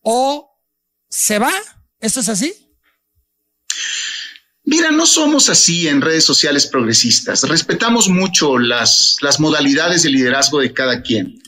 o 0.00 0.58
se 1.08 1.38
va. 1.38 1.52
¿Esto 2.00 2.20
es 2.20 2.28
así? 2.30 2.59
Mira, 4.70 4.92
no 4.92 5.04
somos 5.04 5.48
así 5.48 5.88
en 5.88 6.00
redes 6.00 6.22
sociales 6.22 6.64
progresistas. 6.64 7.42
Respetamos 7.42 8.08
mucho 8.08 8.56
las, 8.56 9.16
las 9.20 9.40
modalidades 9.40 10.04
de 10.04 10.10
liderazgo 10.10 10.60
de 10.60 10.72
cada 10.72 11.02
quien. 11.02 11.42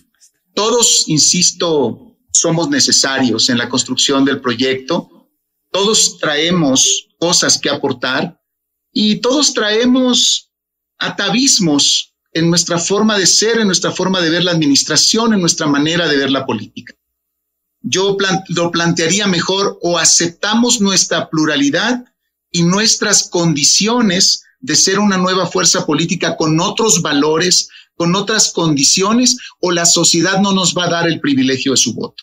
Todos, 0.54 1.04
insisto, 1.06 2.16
somos 2.32 2.68
necesarios 2.68 3.48
en 3.48 3.58
la 3.58 3.68
construcción 3.68 4.24
del 4.24 4.40
proyecto. 4.40 5.30
Todos 5.70 6.18
traemos 6.18 7.10
cosas 7.16 7.60
que 7.60 7.70
aportar 7.70 8.42
y 8.92 9.20
todos 9.20 9.54
traemos 9.54 10.50
atavismos 10.98 12.16
en 12.32 12.50
nuestra 12.50 12.80
forma 12.80 13.16
de 13.16 13.26
ser, 13.26 13.60
en 13.60 13.68
nuestra 13.68 13.92
forma 13.92 14.20
de 14.20 14.30
ver 14.30 14.42
la 14.42 14.50
administración, 14.50 15.32
en 15.32 15.40
nuestra 15.40 15.68
manera 15.68 16.08
de 16.08 16.16
ver 16.16 16.32
la 16.32 16.44
política. 16.44 16.92
Yo 17.82 18.16
lo 18.48 18.72
plantearía 18.72 19.28
mejor 19.28 19.78
o 19.80 19.96
aceptamos 19.96 20.80
nuestra 20.80 21.30
pluralidad 21.30 22.04
y 22.52 22.62
nuestras 22.62 23.28
condiciones 23.28 24.44
de 24.60 24.76
ser 24.76 25.00
una 25.00 25.16
nueva 25.16 25.46
fuerza 25.46 25.84
política 25.84 26.36
con 26.36 26.60
otros 26.60 27.02
valores, 27.02 27.68
con 27.96 28.14
otras 28.14 28.52
condiciones, 28.52 29.36
o 29.60 29.72
la 29.72 29.86
sociedad 29.86 30.40
no 30.40 30.52
nos 30.52 30.76
va 30.76 30.84
a 30.84 30.90
dar 30.90 31.08
el 31.08 31.20
privilegio 31.20 31.72
de 31.72 31.78
su 31.78 31.94
voto. 31.94 32.22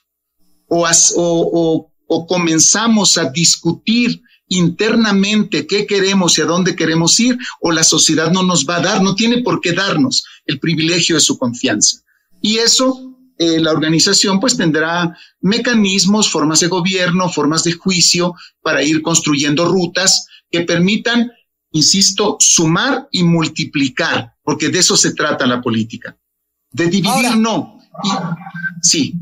O, 0.67 0.87
o, 1.15 1.91
o, 2.07 2.27
comenzamos 2.27 3.17
a 3.17 3.25
discutir 3.29 4.21
internamente 4.47 5.67
qué 5.67 5.85
queremos 5.85 6.37
y 6.37 6.41
a 6.41 6.45
dónde 6.45 6.75
queremos 6.75 7.19
ir, 7.19 7.37
o 7.59 7.71
la 7.71 7.83
sociedad 7.83 8.31
no 8.31 8.43
nos 8.43 8.65
va 8.67 8.77
a 8.77 8.81
dar, 8.81 9.01
no 9.01 9.15
tiene 9.15 9.41
por 9.41 9.61
qué 9.61 9.73
darnos 9.73 10.23
el 10.45 10.59
privilegio 10.59 11.15
de 11.15 11.21
su 11.21 11.37
confianza. 11.37 12.01
Y 12.41 12.57
eso 12.57 13.08
eh, 13.41 13.57
la 13.57 13.71
organización 13.71 14.37
pues 14.37 14.57
tendrá 14.57 15.17
mecanismos, 15.39 16.29
formas 16.29 16.59
de 16.59 16.67
gobierno, 16.67 17.29
formas 17.29 17.63
de 17.63 17.71
juicio 17.71 18.35
para 18.61 18.83
ir 18.83 19.01
construyendo 19.01 19.63
rutas 19.63 20.27
que 20.51 20.61
permitan, 20.61 21.31
insisto, 21.71 22.35
sumar 22.41 23.07
y 23.11 23.23
multiplicar, 23.23 24.33
porque 24.43 24.67
de 24.67 24.79
eso 24.79 24.97
se 24.97 25.13
trata 25.13 25.47
la 25.47 25.61
política. 25.61 26.17
De 26.69 26.87
dividir 26.87 27.37
no. 27.37 27.79
sí. 28.81 29.13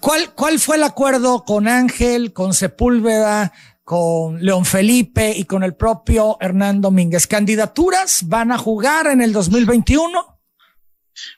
¿Cuál, 0.00 0.32
¿Cuál 0.32 0.58
fue 0.58 0.76
el 0.76 0.84
acuerdo 0.84 1.44
con 1.44 1.68
Ángel, 1.68 2.32
con 2.32 2.54
Sepúlveda, 2.54 3.52
con 3.84 4.42
León 4.42 4.64
Felipe 4.64 5.34
y 5.36 5.44
con 5.44 5.64
el 5.64 5.74
propio 5.74 6.38
Hernán 6.40 6.80
Domínguez? 6.80 7.26
¿Candidaturas 7.26 8.26
van 8.26 8.52
a 8.52 8.58
jugar 8.58 9.06
en 9.08 9.20
el 9.20 9.34
2021? 9.34 10.37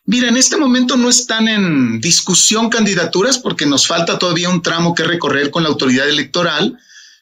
Mira, 0.05 0.29
en 0.29 0.37
este 0.37 0.57
momento 0.57 0.97
no 0.97 1.09
están 1.09 1.49
en 1.49 2.01
discusión 2.01 2.69
candidaturas 2.69 3.39
porque 3.39 3.67
nos 3.67 3.87
falta 3.87 4.19
todavía 4.19 4.49
un 4.49 4.63
tramo 4.63 4.95
que 4.95 5.05
recorrer 5.05 5.51
con 5.51 5.63
la 5.63 5.69
autoridad 5.69 6.09
electoral 6.09 6.79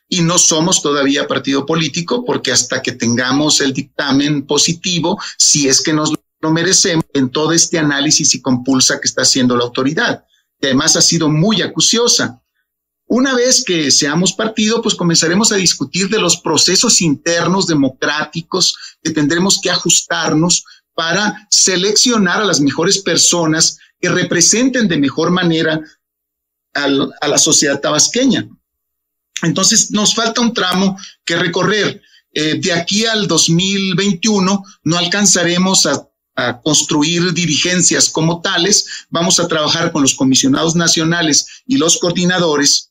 y 0.09 0.23
no 0.23 0.39
somos 0.39 0.83
todavía 0.83 1.29
partido 1.29 1.67
político 1.67 2.25
porque 2.25 2.53
hasta 2.53 2.83
que 2.83 2.93
tengamos 2.93 3.61
el 3.61 3.73
dictamen 3.73 4.47
positivo, 4.47 5.21
si 5.37 5.69
es 5.69 5.83
que 5.83 5.93
nos 5.93 6.13
lo 6.41 6.51
merecemos, 6.51 7.05
en 7.15 7.31
todo 7.31 7.53
este 7.53 7.79
análisis 7.79 8.35
y 8.35 8.41
compulsa 8.41 9.01
que 9.01 9.09
está 9.09 9.23
haciendo 9.23 9.57
la 9.57 9.65
autoridad, 9.65 10.25
que 10.61 10.69
además 10.69 10.97
ha 10.97 11.03
sido 11.03 11.29
muy 11.29 11.63
acuciosa. 11.63 12.43
Una 13.07 13.35
vez 13.35 13.65
que 13.65 13.91
seamos 13.91 14.35
partido, 14.35 14.83
pues 14.83 14.95
comenzaremos 14.95 15.51
a 15.51 15.57
discutir 15.57 16.09
de 16.11 16.21
los 16.21 16.37
procesos 16.39 17.01
internos 17.01 17.67
democráticos 17.67 18.77
que 19.03 19.11
tendremos 19.11 19.61
que 19.63 19.71
ajustarnos 19.71 20.65
para 20.99 21.47
seleccionar 21.49 22.43
a 22.43 22.45
las 22.45 22.61
mejores 22.61 22.99
personas 22.99 23.79
que 24.01 24.09
representen 24.09 24.89
de 24.89 24.97
mejor 24.97 25.31
manera 25.31 25.81
a 26.75 27.29
la 27.29 27.39
sociedad 27.39 27.81
tabasqueña. 27.81 28.49
Entonces, 29.43 29.93
nos 29.93 30.13
falta 30.17 30.41
un 30.41 30.53
tramo 30.53 30.99
que 31.25 31.37
recorrer. 31.37 32.03
Eh, 32.33 32.59
de 32.61 32.73
aquí 32.73 33.07
al 33.07 33.29
2021 33.29 34.65
no 34.83 34.99
alcanzaremos 34.99 35.87
a, 35.87 36.05
construir 36.65 37.33
dirigencias 37.33 38.09
como 38.09 38.41
tales. 38.41 38.87
Vamos 39.09 39.39
a 39.41 39.49
trabajar 39.49 39.91
con 39.91 40.03
los 40.03 40.15
comisionados 40.15 40.77
nacionales 40.77 41.47
y 41.67 41.79
los 41.79 41.99
coordinadores 41.99 42.91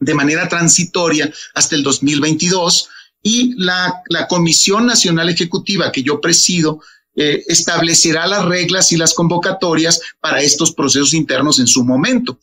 de 0.00 0.14
manera 0.14 0.48
transitoria 0.48 1.32
hasta 1.54 1.76
el 1.76 1.84
2022 1.84 2.88
y 3.22 3.54
la, 3.56 4.02
la 4.08 4.26
Comisión 4.26 4.86
Nacional 4.86 5.28
Ejecutiva 5.28 5.92
que 5.92 6.02
yo 6.02 6.20
presido 6.20 6.80
eh, 7.16 7.44
establecerá 7.46 8.26
las 8.26 8.44
reglas 8.44 8.92
y 8.92 8.96
las 8.96 9.14
convocatorias 9.14 10.00
para 10.20 10.42
estos 10.42 10.72
procesos 10.72 11.14
internos 11.14 11.58
en 11.60 11.66
su 11.66 11.84
momento. 11.84 12.38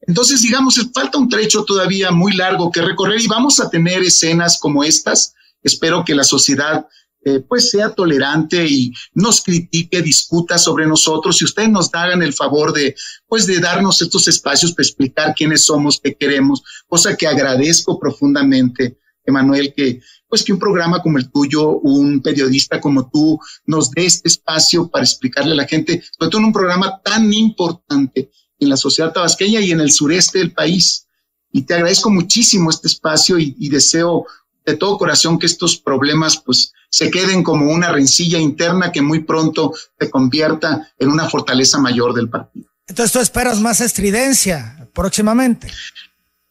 Entonces, 0.00 0.40
digamos, 0.42 0.80
falta 0.94 1.18
un 1.18 1.28
trecho 1.28 1.64
todavía 1.64 2.10
muy 2.10 2.32
largo 2.32 2.70
que 2.70 2.80
recorrer 2.80 3.20
y 3.20 3.26
vamos 3.26 3.60
a 3.60 3.68
tener 3.68 4.02
escenas 4.02 4.58
como 4.58 4.82
estas. 4.82 5.34
Espero 5.62 6.04
que 6.04 6.14
la 6.14 6.24
sociedad 6.24 6.86
eh, 7.24 7.40
pues 7.40 7.70
sea 7.70 7.90
tolerante 7.94 8.64
y 8.64 8.92
nos 9.12 9.42
critique, 9.42 10.00
discuta 10.00 10.56
sobre 10.56 10.86
nosotros 10.86 11.42
y 11.42 11.44
ustedes 11.44 11.68
nos 11.68 11.92
hagan 11.92 12.22
el 12.22 12.32
favor 12.32 12.72
de 12.72 12.94
pues 13.26 13.44
de 13.44 13.58
darnos 13.58 14.00
estos 14.00 14.28
espacios 14.28 14.72
para 14.72 14.86
explicar 14.86 15.34
quiénes 15.34 15.64
somos, 15.64 16.00
qué 16.02 16.14
queremos, 16.14 16.62
cosa 16.86 17.16
que 17.16 17.26
agradezco 17.26 17.98
profundamente, 17.98 18.98
Emanuel, 19.24 19.74
que 19.76 20.00
pues 20.28 20.42
que 20.42 20.52
un 20.52 20.58
programa 20.58 21.02
como 21.02 21.18
el 21.18 21.30
tuyo, 21.30 21.78
un 21.78 22.20
periodista 22.20 22.80
como 22.80 23.08
tú, 23.08 23.40
nos 23.66 23.90
dé 23.90 24.06
este 24.06 24.28
espacio 24.28 24.88
para 24.88 25.04
explicarle 25.04 25.52
a 25.52 25.56
la 25.56 25.66
gente, 25.66 26.02
sobre 26.18 26.30
todo 26.30 26.40
en 26.40 26.46
un 26.46 26.52
programa 26.52 27.00
tan 27.02 27.32
importante 27.32 28.30
en 28.60 28.68
la 28.68 28.76
sociedad 28.76 29.12
tabasqueña 29.12 29.60
y 29.60 29.70
en 29.70 29.80
el 29.80 29.90
sureste 29.90 30.38
del 30.38 30.52
país. 30.52 31.06
Y 31.50 31.62
te 31.62 31.74
agradezco 31.74 32.10
muchísimo 32.10 32.70
este 32.70 32.88
espacio 32.88 33.38
y, 33.38 33.68
deseo 33.68 34.26
de 34.66 34.76
todo 34.76 34.98
corazón 34.98 35.38
que 35.38 35.46
estos 35.46 35.78
problemas 35.78 36.42
pues 36.44 36.72
se 36.90 37.10
queden 37.10 37.42
como 37.42 37.72
una 37.72 37.90
rencilla 37.90 38.38
interna 38.38 38.92
que 38.92 39.00
muy 39.00 39.20
pronto 39.20 39.72
se 39.98 40.10
convierta 40.10 40.92
en 40.98 41.08
una 41.08 41.28
fortaleza 41.28 41.78
mayor 41.78 42.12
del 42.12 42.28
partido. 42.28 42.68
Entonces 42.86 43.12
tú 43.12 43.20
esperas 43.20 43.60
más 43.60 43.80
estridencia 43.80 44.88
próximamente. 44.92 45.68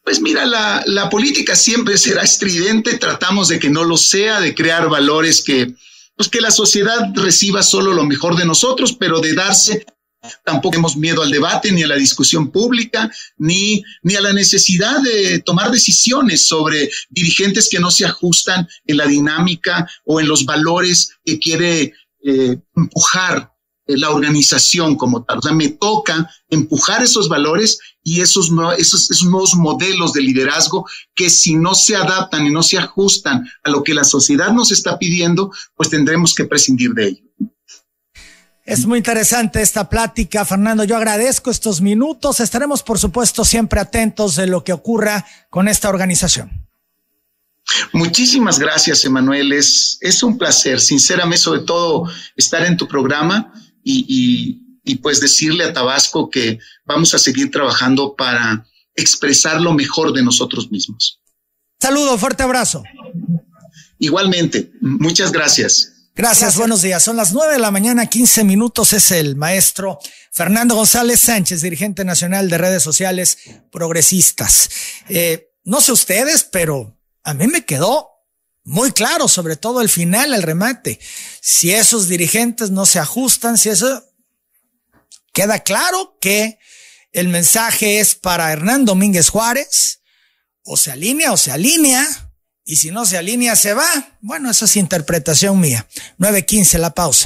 Pues 0.08 0.22
mira, 0.22 0.46
la, 0.46 0.82
la, 0.86 1.10
política 1.10 1.54
siempre 1.54 1.98
será 1.98 2.22
estridente, 2.22 2.98
tratamos 2.98 3.50
de 3.50 3.60
que 3.60 3.70
no 3.70 3.84
lo 3.84 3.98
sea, 3.98 4.40
de 4.40 4.56
crear 4.56 4.88
valores 4.88 5.42
que, 5.42 5.74
pues 6.16 6.30
que 6.30 6.40
la 6.40 6.50
sociedad 6.50 7.12
reciba 7.14 7.62
solo 7.62 7.94
lo 7.94 8.06
mejor 8.06 8.38
de 8.38 8.46
nosotros, 8.46 8.96
pero 8.98 9.20
de 9.20 9.34
darse 9.34 9.86
Tampoco 10.46 10.72
tenemos 10.72 10.96
miedo 10.96 11.22
al 11.22 11.30
debate, 11.30 11.74
ni 11.74 11.84
a 11.84 11.88
la 11.88 11.98
discusión 11.98 12.52
pública, 12.52 13.12
ni, 13.38 13.84
ni 14.02 14.16
a 14.16 14.22
la 14.22 14.32
necesidad 14.32 15.02
de 15.02 15.40
tomar 15.40 15.72
decisiones 15.72 16.48
sobre 16.48 16.90
dirigentes 17.10 17.68
que 17.70 17.80
no 17.80 17.92
se 17.92 18.06
ajustan 18.06 18.66
en 18.86 18.98
la 18.98 19.08
dinámica 19.08 19.90
o 20.06 20.22
en 20.22 20.30
los 20.30 20.46
valores 20.46 21.10
que 21.26 21.38
quiere 21.38 21.94
eh, 22.24 22.58
empujar 22.78 23.52
la 23.88 24.10
organización 24.10 24.96
como 24.96 25.24
tal. 25.24 25.40
O 25.40 25.42
sea, 25.42 25.54
me 25.54 25.70
toca 25.70 26.30
empujar 26.50 27.04
esos 27.04 27.30
valores 27.30 27.80
y 28.04 28.22
esos, 28.22 28.52
esos, 28.78 29.12
esos 29.12 29.28
nuevos 29.28 29.56
modelos 29.56 30.14
de 30.14 30.22
liderazgo 30.22 30.86
que 31.16 31.30
si 31.30 31.56
no 31.56 31.76
se 31.76 31.96
adaptan 31.96 32.46
y 32.46 32.52
no 32.52 32.64
se 32.64 32.78
ajustan 32.78 33.48
a 33.64 33.70
lo 33.70 33.84
que 33.84 33.94
la 33.94 34.04
sociedad 34.04 34.52
nos 34.52 34.72
está 34.72 34.98
pidiendo, 34.98 35.52
pues 35.76 35.90
tendremos 35.90 36.34
que 36.34 36.46
prescindir 36.46 36.94
de 36.94 37.08
ello. 37.08 37.24
Es 38.68 38.86
muy 38.86 38.98
interesante 38.98 39.62
esta 39.62 39.90
plática, 39.90 40.44
Fernando. 40.44 40.84
Yo 40.84 40.98
agradezco 40.98 41.50
estos 41.50 41.80
minutos. 41.80 42.42
Estaremos, 42.42 42.84
por 42.84 43.00
supuesto, 43.00 43.46
siempre 43.46 43.80
atentos 43.80 44.36
de 44.36 44.46
lo 44.46 44.66
que 44.66 44.74
ocurra 44.74 45.26
con 45.50 45.70
esta 45.70 45.88
organización. 45.88 46.68
Muchísimas 47.94 48.60
gracias, 48.60 49.06
Emanuel. 49.06 49.54
Es, 49.54 49.98
es 50.02 50.22
un 50.22 50.38
placer, 50.38 50.82
sinceramente, 50.82 51.38
sobre 51.38 51.62
todo, 51.62 52.10
estar 52.36 52.66
en 52.66 52.76
tu 52.76 52.88
programa 52.90 53.54
y, 53.90 54.62
y, 54.84 54.96
pues 54.98 55.20
decirle 55.20 55.64
a 55.64 55.74
Tabasco 55.74 56.30
que 56.30 56.60
vamos 56.86 57.14
a 57.14 57.20
seguir 57.20 57.52
trabajando 57.52 58.16
para 58.16 58.66
expresar 58.96 59.62
lo 59.62 59.74
mejor 59.74 60.14
de 60.14 60.24
nosotros 60.24 60.72
mismos. 60.72 61.22
Saludo, 61.80 62.18
fuerte 62.18 62.44
abrazo. 62.44 62.84
Igualmente, 64.00 64.72
muchas 64.82 65.32
gracias. 65.32 65.94
Gracias, 66.16 66.40
Gracias, 66.40 66.58
buenos 66.58 66.82
días. 66.82 67.04
Son 67.04 67.16
las 67.16 67.32
nueve 67.32 67.54
de 67.54 67.60
la 67.60 67.70
mañana, 67.70 68.08
15 68.08 68.44
minutos. 68.44 68.92
Es 68.94 69.12
el 69.12 69.36
maestro 69.36 70.00
Fernando 70.32 70.76
González 70.76 71.20
Sánchez, 71.20 71.62
dirigente 71.62 72.04
nacional 72.04 72.50
de 72.50 72.58
redes 72.58 72.82
sociales 72.82 73.38
progresistas. 73.72 74.70
Eh, 75.10 75.52
no 75.64 75.80
sé 75.80 75.92
ustedes, 75.92 76.44
pero 76.44 76.98
a 77.24 77.34
mí 77.36 77.48
me 77.48 77.66
quedó 77.66 78.17
muy 78.68 78.92
claro, 78.92 79.30
sobre 79.30 79.56
todo 79.56 79.80
el 79.80 79.88
final, 79.88 80.34
el 80.34 80.44
remate. 80.44 81.00
Si 81.42 81.74
esos 81.74 82.10
dirigentes 82.10 82.70
no 82.70 82.86
se 82.86 83.00
ajustan, 83.00 83.58
si 83.58 83.70
eso 83.70 84.04
queda 85.32 85.60
claro 85.60 86.18
que 86.20 86.60
el 87.14 87.30
mensaje 87.30 88.02
es 88.02 88.14
para 88.14 88.52
Hernán 88.52 88.84
Domínguez 88.84 89.30
Juárez, 89.30 90.02
o 90.64 90.76
se 90.76 90.92
alinea 90.92 91.32
o 91.32 91.38
se 91.38 91.54
alinea, 91.54 92.06
y 92.66 92.76
si 92.76 92.92
no 92.92 93.06
se 93.06 93.18
alinea 93.18 93.56
se 93.56 93.74
va. 93.74 94.18
Bueno, 94.20 94.52
esa 94.52 94.66
es 94.66 94.76
interpretación 94.76 95.58
mía. 95.62 95.88
9.15 96.20 96.78
la 96.78 96.94
pausa. 96.94 97.26